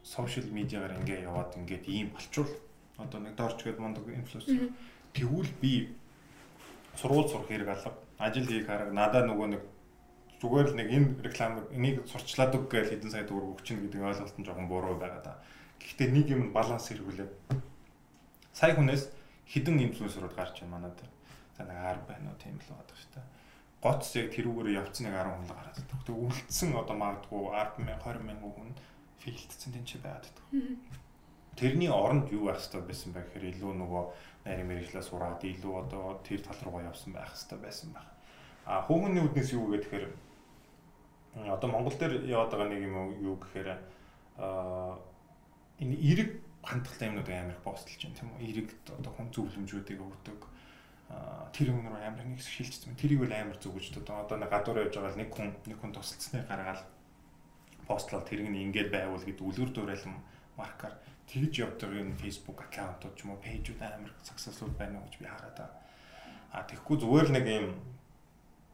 сошиал 0.03 0.49
медиагаар 0.53 0.99
ингээ 1.01 1.25
яваад 1.25 1.57
ингээд 1.57 1.85
ийм 1.89 2.09
болчвол 2.13 2.51
одоо 2.97 3.19
нэг 3.23 3.33
дорч 3.35 3.63
гээд 3.63 3.79
мондог 3.79 4.05
инфлюенсер 4.09 4.73
тэгвэл 5.19 5.51
би 5.61 5.73
сургууль 6.95 7.27
сурах 7.27 7.47
хэрэг 7.51 7.69
алга 7.69 7.91
ажил 8.17 8.47
хийх 8.47 8.67
хараг 8.67 8.95
надаа 8.95 9.27
нөгөө 9.27 9.47
нэг 9.51 9.63
зүгээр 10.39 10.67
л 10.71 10.75
нэг 10.79 10.87
энэ 10.87 11.09
реклам 11.23 11.67
энийг 11.75 12.07
сурчлаад 12.07 12.55
үг 12.55 12.71
гэж 12.71 12.95
хэдэн 12.95 13.11
сая 13.11 13.27
төгрөг 13.27 13.59
өгч 13.59 13.65
чинь 13.67 13.83
гэдэг 13.83 13.99
ойлголт 13.99 14.37
нь 14.39 14.47
жоохон 14.47 14.71
буруу 14.71 14.95
байгаа 14.95 15.19
да. 15.23 15.33
Гэхдээ 15.83 16.09
нэг 16.15 16.27
юм 16.31 16.51
баланс 16.55 16.87
хэрэглээ. 16.87 17.27
Сая 18.55 18.75
хүнээс 18.75 19.11
хідэн 19.51 19.83
инфлюенсерууд 19.91 20.35
гарч 20.35 20.63
байна 20.63 20.87
дээр. 20.95 21.11
За 21.59 21.67
нэг 21.67 21.75
10 21.75 22.07
байна 22.07 22.31
уу 22.31 22.39
тийм 22.39 22.55
л 22.55 22.71
байдаг 22.71 22.95
шүү 22.95 23.11
дээ. 23.19 23.27
Гоц 23.83 24.03
яг 24.15 24.27
тэрүүгээр 24.31 24.79
явцсан 24.79 25.03
нэг 25.07 25.15
10 25.19 25.27
хүн 25.27 25.43
л 25.43 25.55
гараад 25.59 25.75
байдаг. 25.75 25.99
Тэг 26.07 26.15
үлдсэн 26.15 26.69
одоо 26.75 26.95
магадгүй 26.95 27.43
10 27.51 27.83
мянга 27.83 28.07
20 28.15 28.27
мянга 28.27 28.47
хүн 28.47 28.71
фейлдсэн 29.19 29.71
тийм 29.75 29.85
ч 29.87 29.91
байгаад 29.99 30.23
байдаг. 30.23 30.45
Тэрний 31.59 31.91
оронд 31.91 32.31
юу 32.31 32.47
байх 32.47 32.63
хэрэгтэй 32.63 32.87
байсан 32.87 33.11
бэ 33.11 33.19
гэхээр 33.27 33.51
илүү 33.51 33.71
нөгөө 33.83 34.03
нарийн 34.47 34.67
мэрэгчлээ 34.71 35.03
сураад 35.03 35.43
илүү 35.43 35.73
одоо 35.75 36.23
тэр 36.23 36.39
тал 36.39 36.55
руугаа 36.63 36.87
явсан 36.87 37.11
байх 37.11 37.35
хэрэгтэй 37.35 37.59
байсан 37.59 37.89
байх. 37.91 38.07
А 38.63 38.79
хүүхний 38.87 39.19
үднээс 39.19 39.51
юу 39.51 39.67
гэхээр 39.67 40.07
одоо 41.51 41.67
Монгол 41.67 41.99
дээр 41.99 42.23
яваад 42.31 42.51
байгаа 42.55 42.69
нэг 42.71 42.81
юм 42.87 42.95
юу 43.19 43.35
гэхээр 43.35 43.75
а 44.39 44.95
энэ 45.83 45.95
эрэг 45.99 46.29
хандлагатай 46.63 47.07
юмнууд 47.11 47.27
амар 47.27 47.55
их 47.55 47.63
постолж 47.67 47.99
байна 48.07 48.15
тийм 48.15 48.29
үү. 48.31 48.47
Эрэг 48.47 48.67
одоо 48.95 49.11
хүн 49.19 49.27
зөвлөмжүүдийг 49.35 49.99
өгдөг. 49.99 50.39
Тэр 51.51 51.67
юм 51.75 51.87
руу 51.87 51.99
амар 51.99 52.23
нэг 52.23 52.39
шилжчихсэн. 52.39 52.95
Тэрийг 52.95 53.19
бол 53.19 53.35
амар 53.35 53.59
зүг 53.59 53.75
гэж 53.75 53.99
одоо 53.99 54.23
одоо 54.23 54.37
нэг 54.39 54.47
гадуур 54.47 54.79
явж 54.87 54.95
байгаа 54.95 55.11
л 55.11 55.19
нэг 55.19 55.29
хүн 55.35 55.49
нэг 55.67 55.77
хүн 55.79 55.91
тусалцсныг 55.91 56.47
гаргаад 56.47 56.87
постлол 57.87 58.23
тэрийг 58.23 58.47
нь 58.47 58.63
ингээд 58.69 58.93
байвал 58.93 59.23
гэдэг 59.23 59.43
үлгэр 59.43 59.71
дуурайлан 59.73 60.15
маркаар 60.53 60.93
тэгж 61.29 61.53
явдаг 61.61 61.93
энэ 61.93 62.17
Facebook 62.17 62.65
аккаунтууд 62.65 63.13
ч 63.13 63.23
юм 63.23 63.37
уу 63.37 63.43
пэйжүүд 63.45 63.81
амар 63.85 64.11
successful 64.25 64.73
байна 64.73 64.97
уу 64.97 65.05
гэж 65.05 65.15
би 65.21 65.29
хараад 65.29 65.57
байгаа. 65.57 65.77
А 66.49 66.65
тэгэхгүй 66.65 66.97
зүгээр 66.97 67.27
л 67.29 67.35
нэг 67.37 67.45
юм 67.45 67.67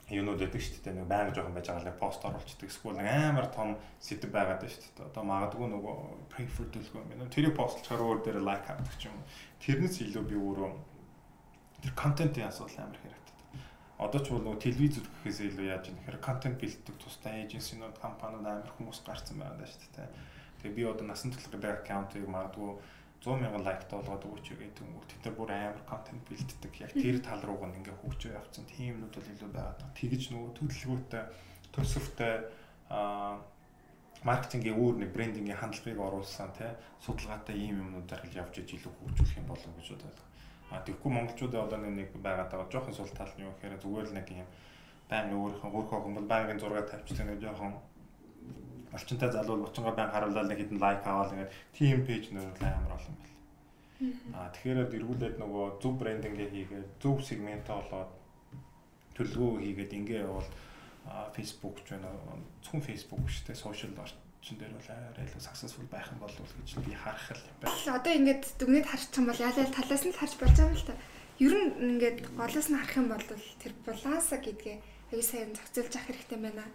юунууд 0.10 0.38
өгдөг 0.46 0.62
шүү 0.62 0.86
дээ. 0.86 1.02
Нэг 1.02 1.10
байнга 1.10 1.34
жоохон 1.34 1.58
байж 1.58 1.68
байгаа 1.68 1.90
л 1.90 1.98
пост 1.98 2.22
оруулцдаг. 2.22 2.70
Эсвэл 2.70 2.96
нэг 3.02 3.10
амар 3.10 3.48
том 3.50 3.76
сэдв 3.98 4.30
байгаад 4.30 4.62
байна 4.62 4.72
шүү 4.72 4.94
дээ. 4.94 5.10
Одоо 5.10 5.24
магадгүй 5.26 5.68
нөгөө 5.74 5.96
prefer 6.30 6.66
төлгөө 6.70 7.02
юм. 7.10 7.26
Тэрийг 7.34 7.58
постлохоор 7.58 8.02
өөр 8.06 8.20
дээр 8.22 8.40
лайк 8.46 8.70
авдаг 8.70 8.96
ч 9.02 9.10
юм. 9.10 9.18
Тэрнээс 9.66 10.06
илүү 10.06 10.24
би 10.30 10.36
өөрөө 10.38 10.72
тэр 11.82 11.94
контентын 11.98 12.46
асуудал 12.46 12.86
амар 12.86 13.02
хэрэгтэй. 13.02 13.36
Одоо 13.98 14.20
ч 14.22 14.28
бол 14.30 14.46
нөгөө 14.46 14.62
телевиз 14.62 14.96
үзэхээс 15.02 15.40
илүү 15.50 15.66
яаж 15.74 15.90
юм 15.90 15.98
хэрэг 16.06 16.22
контент 16.22 16.58
бэлддэг 16.62 16.96
тусдаа 17.02 17.34
эйженсинууд 17.42 17.98
компаниуд 17.98 18.46
амар 18.46 18.70
хүмүүс 18.78 19.02
гарцсан 19.02 19.42
байгаа 19.42 19.66
шүү 19.66 19.90
дээ. 19.98 20.10
Тэгээ 20.66 20.78
би 20.82 20.84
одоо 20.90 21.06
насан 21.06 21.30
туршид 21.30 21.62
аккаунтыг 21.62 22.26
магадгүй 22.26 22.82
100 23.22 23.42
мянган 23.42 23.66
лайктай 23.66 23.98
болгоод 24.02 24.26
өгөөч 24.26 24.48
гэдэг 24.58 24.82
юм 24.82 24.98
нар 24.98 25.34
бүр 25.38 25.52
амар 25.54 25.82
контент 25.86 26.22
бэлддэг. 26.26 26.74
Яг 26.82 26.92
тэр 26.94 27.18
тал 27.22 27.42
руугаа 27.46 27.70
ингээ 27.70 28.02
хөгжөө 28.02 28.34
явцсан. 28.34 28.66
Тийм 28.66 28.98
юмнууд 28.98 29.14
бол 29.14 29.30
илүү 29.34 29.50
байгаа. 29.54 29.90
Тэгэж 29.98 30.24
нөгөө 30.34 30.52
төлөвлөгөөтэй, 30.58 31.24
төсөвтэй 31.74 32.34
аа 32.90 33.42
маркетингийн 34.26 34.78
өөр 34.78 34.96
нэг 35.06 35.10
брендингийн 35.14 35.58
хандлагыг 35.62 36.02
оруулсан 36.02 36.50
тий 36.58 36.70
судалгаатай 37.06 37.56
ийм 37.62 37.82
юмнуудаар 37.86 38.26
л 38.26 38.38
явж 38.42 38.58
иж 38.58 38.70
илүү 38.74 38.94
хөгжүүлэх 38.98 39.38
юм 39.38 39.48
болов 39.50 39.74
гэж 39.78 39.88
бодлоо. 39.94 40.26
А 40.74 40.82
тэгэхгүй 40.82 41.12
монголчуудаа 41.14 41.62
одоо 41.70 41.78
нэг 41.78 42.10
байгаад 42.26 42.50
байгаа 42.50 42.74
жоохон 42.74 42.98
сул 42.98 43.12
тал 43.14 43.30
нь 43.38 43.46
юу 43.46 43.54
гэхээр 43.54 43.82
зүгээр 43.86 44.08
л 44.10 44.18
нэг 44.18 44.28
юм 44.34 44.50
байн 45.10 45.30
өөрийнхөө 45.30 45.70
өөрхөө 45.78 46.00
хүмүүс 46.02 46.26
байнгын 46.26 46.62
зураг 46.62 46.90
тавьчихсан 46.90 47.30
нэг 47.30 47.38
жоохон 47.46 47.78
орчинтай 48.96 49.30
залуу 49.32 49.68
бочонгоо 49.68 49.94
байн 49.96 50.12
харуулаад 50.12 50.48
нэг 50.50 50.60
хэдэн 50.64 50.80
лайк 50.80 51.04
аваад 51.04 51.34
ингээд 51.36 51.54
тим 51.76 52.00
пэйж 52.08 52.26
нөр 52.32 52.56
амар 52.64 52.96
олон 52.98 53.16
байл. 53.20 53.36
Аа 54.36 54.52
тэгэхээр 54.56 54.80
эргүүлээд 54.96 55.36
нөгөө 55.40 55.66
зөв 55.80 55.94
брендингээ 56.00 56.50
хийгээд 56.52 56.90
зөв 57.00 57.16
сегментээ 57.24 57.76
олоод 57.76 58.12
төлөвлөгөө 59.16 59.64
хийгээд 59.64 59.92
ингээ 60.00 60.24
явал 60.28 60.50
Facebook 61.36 61.80
ч 61.86 61.96
байна 61.96 62.12
зөвхөн 62.64 62.84
Facebook 62.84 63.22
биш 63.24 63.40
те 63.48 63.56
сошиал 63.56 63.96
орчин 63.96 64.58
дээр 64.60 64.74
бол 64.76 64.90
арай 64.90 65.26
л 65.26 65.40
successful 65.40 65.88
байх 65.88 66.12
юм 66.12 66.20
болов 66.20 66.40
уу 66.40 66.60
гэж 66.60 66.84
би 66.84 66.94
харах 66.98 67.32
л 67.32 67.44
байна. 67.62 68.00
Одоо 68.00 68.14
ингээд 68.20 68.44
дүгнээд 68.60 68.88
харчих 68.90 69.18
юм 69.20 69.28
бол 69.30 69.40
ял 69.40 69.56
талаас 69.56 70.04
нь 70.04 70.18
харж 70.18 70.34
болж 70.42 70.56
байгаа 70.60 70.72
юм 70.74 70.80
л 70.80 70.88
та. 70.90 70.96
Ер 71.40 71.54
нь 71.56 71.72
ингээд 71.96 72.20
голоос 72.36 72.68
нь 72.68 72.78
харах 72.80 72.98
юм 73.00 73.08
бол 73.12 73.26
тэр 73.62 73.74
баланса 73.86 74.38
гэдгээ 74.44 74.78
аягүй 75.12 75.26
сайн 75.26 75.54
зохицуулж 75.54 75.94
авах 75.96 76.08
хэрэгтэй 76.10 76.40
байна. 76.40 76.66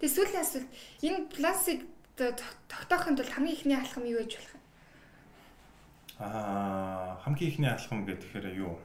Тэгээ 0.00 0.12
сүүлийн 0.12 0.44
асуулт 0.44 0.70
энэ 1.00 1.20
пластик 1.32 1.80
тогтоохын 2.16 3.16
тулд 3.16 3.32
хамгийн 3.32 3.56
ихний 3.56 3.78
алхам 3.78 4.04
юу 4.04 4.20
гэж 4.20 4.32
болох 4.36 4.52
вэ? 4.52 4.60
Аа 6.20 7.16
хамгийн 7.24 7.50
ихний 7.50 7.70
алхам 7.72 8.04
гэхээр 8.04 8.46
юу? 8.60 8.76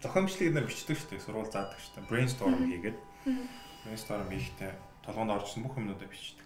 Зохиомжлыг 0.00 0.50
нэр 0.56 0.66
бичдэг 0.66 0.96
шүү 0.96 1.08
дээ. 1.14 1.22
Сурвал 1.22 1.52
заадаг 1.52 1.78
шүү 1.78 1.92
дээ. 2.00 2.08
Brainstorm 2.10 2.56
хийгээд. 2.66 2.98
Brainstorm 3.84 4.28
хийхдээ 4.32 4.72
толгоонд 5.04 5.36
оржсон 5.36 5.62
бүх 5.62 5.76
юмнуудаа 5.78 6.08
бичдэг. 6.08 6.42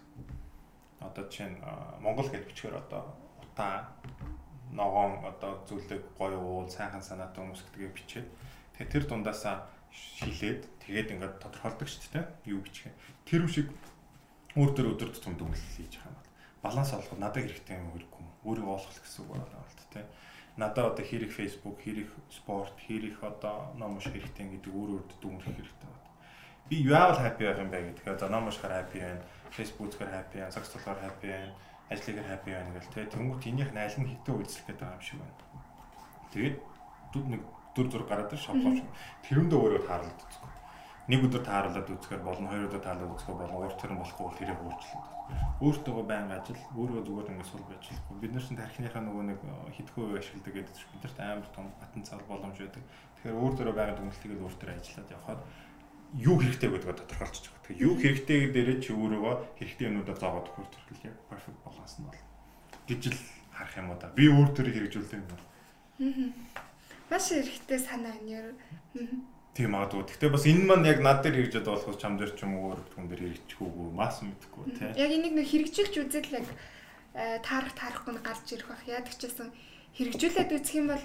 Одоо 1.00 1.24
жишээ 1.31 1.55
нь 1.55 1.59
Монгол 2.02 2.29
гэж 2.29 2.44
бичгээр 2.50 2.76
одоо 2.83 3.16
утаа 3.40 3.94
ногоон 4.72 5.24
одоо 5.24 5.62
зүйлэг 5.68 6.02
гоё 6.18 6.37
уул 6.37 6.68
сайхан 6.68 7.00
санаатай 7.00 7.40
хүмүүс 7.40 7.62
гэдгийг 7.64 7.94
бичээд 7.94 8.26
тэгээ 8.76 8.92
тэр 8.92 9.05
дундаасаа 9.09 9.64
шилээд 9.96 10.62
тэгээд 10.85 11.12
ингээд 11.16 11.35
тодорхойлдог 11.40 11.88
шүү 11.88 12.12
дээ 12.12 12.24
юу 12.52 12.61
юм. 12.61 12.94
Тэр 13.24 13.42
шиг 13.48 13.68
өөр 14.56 14.70
төр 14.72 14.87
өдөр 14.96 15.11
тутам 15.12 15.37
дүнлэл 15.37 15.72
хийж 15.76 16.00
байгаа 16.00 16.12
юм 16.12 16.16
бол 16.16 16.32
баланс 16.64 16.90
олох 16.96 17.18
надад 17.20 17.44
хэрэгтэй 17.44 17.76
юм 17.76 17.92
хэрэггүй 17.92 18.20
юм. 18.24 18.30
Өөрийгөө 18.48 18.74
олох 18.76 18.92
гэсэн 18.96 19.20
үг 19.24 19.30
байна 19.37 19.61
л 19.61 19.90
тэ. 19.92 20.09
Надад 20.56 20.96
одоо 20.96 21.04
хэрэг 21.04 21.32
Facebook, 21.37 21.76
хэрэг 21.85 22.09
спорт, 22.32 22.76
хэрэг 22.80 23.20
одоо 23.20 23.76
ном 23.76 24.00
унших 24.00 24.16
хэрэгтэй 24.16 24.56
гэдэг 24.56 24.72
өөр 24.72 24.90
өөр 24.96 25.04
дүнрэх 25.20 25.52
хэрэгтэй 25.52 25.88
байна. 25.88 26.11
Би 26.68 26.76
яавал 26.88 27.20
happy 27.20 27.44
байх 27.44 27.61
юм 27.61 27.70
бэ 27.70 27.78
гэхээр 28.00 28.16
за 28.16 28.28
ном 28.32 28.48
уншихаар 28.48 28.80
happy 28.80 28.98
байна, 29.04 29.20
Facebook 29.52 29.92
үзэхээр 29.92 30.16
happy 30.16 30.37
байна, 30.40 30.54
цагт 30.56 30.72
болохоор 30.72 31.00
happy 31.04 31.28
байна, 31.28 31.52
ажлыгаар 31.92 32.30
happy 32.32 32.50
байна 32.56 32.70
гэл 32.72 32.92
тэ. 32.96 33.12
Тэнгүүт 33.12 33.44
энийх 33.46 33.70
аль 33.76 33.98
нь 34.00 34.11
хитэ 34.16 34.32
үйлчлэх 34.32 34.66
гэдэг 34.66 34.88
юм 34.96 35.02
шиг 35.04 35.18
байна. 35.20 35.37
Тэгээд 36.32 36.56
нэг 37.20 37.42
дүр 37.77 37.87
зур 37.93 38.05
гараад 38.09 38.33
ир 38.33 38.41
шоблооч. 38.41 38.81
Тэрэндээ 39.29 39.59
өөрөө 39.61 39.83
тааралд 39.85 40.17
үзэхгүй. 40.17 40.53
Нэг 41.07 41.23
өдөр 41.23 41.43
тааруулаад 41.47 41.87
үзэхээр 41.87 42.23
болно, 42.27 42.51
хоёр 42.51 42.67
өдөр 42.67 42.83
тааруулаад 42.83 43.15
үзэхээр 43.15 43.39
болно. 43.39 43.62
Урт 43.62 43.79
тэрэн 43.79 44.01
болохгүй 44.03 44.25
бол 44.27 44.41
тэрийг 44.43 44.59
өөрчлөлт. 44.59 45.07
Өөртөөгөө 45.62 46.05
байн 46.11 46.31
ажил, 46.35 46.62
өөрөө 46.75 47.03
зүгээр 47.07 47.31
ингэ 47.31 47.47
сул 47.47 47.62
байж 47.62 47.85
болохгүй. 47.87 48.17
Бид 48.27 48.33
нар 48.35 48.43
чинь 48.43 48.59
тархиныхаа 48.59 49.03
нөгөө 49.07 49.25
нэг 49.31 49.41
хитгэн 49.71 50.03
үе 50.03 50.19
ашигладаг 50.19 50.55
гэдэг 50.57 50.75
чинь 50.75 50.93
бидэрт 50.99 51.19
амар 51.23 51.49
том 51.55 51.67
потенциал 51.79 52.23
боломж 52.27 52.57
байдаг. 52.59 52.83
Тэгэхээр 53.23 53.39
өөр 53.39 53.55
төрөө 53.55 53.75
байгаа 53.79 53.97
дүнэлтийг 54.03 54.33
л 54.35 54.45
өөр 54.51 54.55
төрөө 54.59 54.75
ажиллаад 54.83 55.15
явхад 55.15 55.41
юу 56.27 56.37
хэрэгтэй 56.43 56.71
гэдгээ 56.75 56.99
тодорхойлчих. 56.99 57.55
Тэгээ 57.71 57.83
юу 57.87 57.95
хэрэгтэй 58.03 58.41
дээрээ 58.51 58.79
чи 58.83 58.91
өөрийгөө 58.91 59.35
хэрэгтэй 59.62 59.87
юмудаа 59.87 60.17
зоогоод 60.19 60.51
өгөх 60.51 60.71
төрөл 60.75 61.07
яг 61.07 61.17
perfect 61.31 61.59
баланс 61.62 61.95
нь 62.03 62.07
бол 62.07 62.23
гэж 62.91 63.03
л 63.15 63.21
харах 63.55 63.79
юм 63.79 63.91
уу 63.95 63.99
да. 63.99 64.11
Би 64.11 64.27
өөр 64.27 64.51
төрөө 64.55 64.75
хэрэгжүүлэх 64.75 65.15
юм. 65.15 65.27
Аа 65.31 66.75
Маш 67.11 67.31
эрэхтэй 67.31 67.79
санаа 67.79 68.19
энэ. 68.19 68.55
Тийм 69.57 69.73
магадгүй. 69.73 70.05
Гэхдээ 70.05 70.31
бас 70.35 70.45
энэ 70.45 70.69
маань 70.69 70.85
яг 70.85 71.01
над 71.01 71.23
дээр 71.25 71.49
хэрэгжээд 71.49 71.64
болохоос 71.71 71.97
чам 71.97 72.21
дээр 72.21 72.37
ч 72.37 72.45
юм 72.45 72.61
уу 72.61 72.77
хүн 72.92 73.09
дээр 73.09 73.23
хэрэгжихүүгүй 73.25 73.88
мас 73.95 74.21
мэдхгүй 74.21 74.64
тий. 74.77 74.90
Яг 75.01 75.11
энийг 75.16 75.33
нэг 75.33 75.49
хэрэгжүүлж 75.49 75.95
үзэл 76.03 76.37
яг 76.37 76.49
э, 77.16 77.40
таарах 77.40 77.73
таарахгүй 77.73 78.12
нь 78.12 78.21
гарч 78.21 78.47
ирэх 78.53 78.69
бах. 78.69 78.85
Яадаг 78.85 79.16
ч 79.16 79.33
гэсэн 79.33 79.49
хэрэгжүүлээд 79.97 80.51
үзэх 80.61 80.77
юм 80.77 80.92
бол 80.92 81.01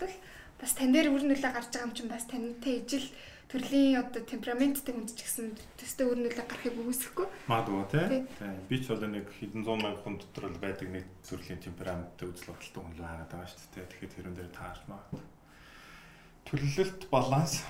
бас 0.60 0.74
тань 0.76 0.92
дээр 0.92 1.16
үр 1.16 1.24
нөлөө 1.24 1.52
гарч 1.54 1.72
байгаа 1.72 1.88
юм 1.88 1.96
чинь 1.96 2.12
бас 2.12 2.28
тантай 2.28 2.84
ижил 2.84 3.08
төрлийн 3.48 4.04
одоо 4.04 4.22
темпераменттэй 4.28 4.92
хүнд 4.92 5.16
ч 5.16 5.24
гэсэн 5.24 5.56
төстэй 5.80 6.06
үр 6.12 6.20
нөлөө 6.20 6.44
гарахыг 6.44 6.76
үгүйсэхгүй. 6.76 7.28
Магадгүй 7.48 7.88
тий. 7.88 8.28
Би 8.68 8.76
ч 8.84 8.92
бол 8.92 9.04
нэг 9.08 9.32
хэдэн 9.32 9.64
зуун 9.64 9.80
мянган 9.80 10.04
хүн 10.04 10.16
дотор 10.20 10.52
л 10.52 10.60
байдаг 10.60 10.88
нэг 10.92 11.08
төрлийн 11.24 11.60
темпераменттэй 11.64 12.28
үзэл 12.32 12.52
бодолтой 12.52 12.84
хүн 12.84 12.96
л 13.00 13.04
байгаа 13.04 13.48
шүү 13.48 13.72
дээ. 13.76 13.90
Тэгэхээр 13.92 14.16
тэрэн 14.16 14.36
дээр 14.36 14.52
таарч 14.56 14.84
магадгүй. 14.92 15.24
Төлөвлөлт 16.52 17.08
баланс 17.08 17.64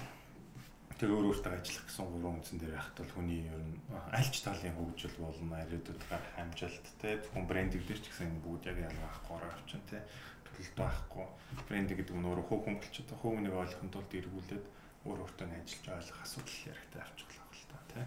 тэгээ 0.98 1.14
өөр 1.18 1.30
өөртөө 1.34 1.54
ажиллах 1.54 1.86
гэсэн 1.86 2.06
гурван 2.06 2.38
үндсэн 2.42 2.58
дээр 2.62 2.78
бол 2.78 3.14
хүний 3.14 3.42
ер 3.46 3.62
нь 3.62 3.78
альч 4.14 4.36
талын 4.42 4.74
хөгжил 4.78 5.18
болно, 5.22 5.58
ирээдүйдээ 5.66 6.22
хамжилт 6.38 6.86
те 7.02 7.18
зөвхөн 7.22 7.46
брендинг 7.50 7.86
дээр 7.86 8.02
ч 8.02 8.10
гэсэн 8.10 8.42
бүгд 8.42 8.70
яг 8.70 8.78
ялгаахгүй 8.86 9.38
авчин 9.50 9.82
те 9.90 10.02
төлөлт 10.46 10.76
байхгүй. 10.78 11.26
Брендинг 11.70 11.98
гэдэг 12.02 12.18
нь 12.18 12.26
өөрөө 12.30 12.46
хөв 12.46 12.62
хөнгөлч 12.66 12.96
одоо 13.02 13.18
хөв 13.18 13.34
нэг 13.42 13.54
ойлгохын 13.54 13.94
тулд 13.94 14.12
эргүүлээд 14.14 14.66
өөр 15.10 15.20
өөртөө 15.26 15.46
ажиллаж 15.58 15.88
ойлгох 15.98 16.20
асуудал 16.22 16.58
хэрэгтэй 16.62 17.02
авчихлаа 17.02 17.50
л 17.50 17.66
та 17.70 17.80
те. 17.90 18.02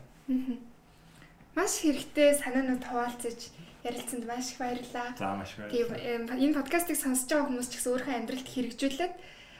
Маш 1.58 1.72
хэрэгтэй 1.82 2.30
санаанууд 2.38 2.82
хуваалцаж 2.86 3.38
ярилцсанд 3.82 4.24
маш 4.26 4.54
их 4.54 4.58
баярлалаа. 4.62 5.08
За 5.18 5.34
маш 5.34 5.50
их 5.54 5.66
баярлалаа. 5.66 6.38
Энэ 6.38 6.58
подкастыг 6.58 6.98
сонсож 6.98 7.26
байгаа 7.30 7.46
хүмүүс 7.50 7.68
ч 7.70 7.74
гэсэн 7.78 7.90
өөрийнхөө 7.90 8.18
амьдралд 8.22 8.48
хэрэгжүүлээд 8.54 9.14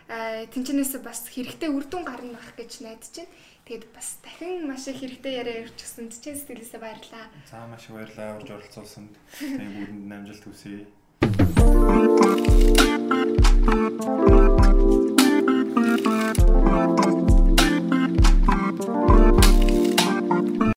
тэнчнээс 0.08 1.00
бас 1.00 1.28
хэрэгтэй 1.32 1.72
үр 1.72 1.84
дүн 1.88 2.04
гарна 2.04 2.36
байх 2.36 2.52
гэж 2.56 2.84
найдаж 2.84 3.24
байна. 3.24 3.32
Тэгээд 3.64 3.84
бас 3.96 4.20
дахин 4.20 4.68
маш 4.68 4.84
их 4.92 5.00
хэрэгтэй 5.00 5.40
яриа 5.40 5.64
өрчсөнд 5.64 6.12
чинь 6.12 6.36
сэтгэлээсээ 6.36 6.80
баярлалаа. 6.84 7.32
За 7.48 7.64
маш 7.64 7.88
их 7.88 7.96
баярлалаа 7.96 8.36
урьж 8.36 8.50
оролцуулсанд. 8.52 9.16
Тэгээд 9.40 9.72
бүгдэнд 9.72 10.12
амжилт 10.12 10.44
хүсье. 10.44 10.84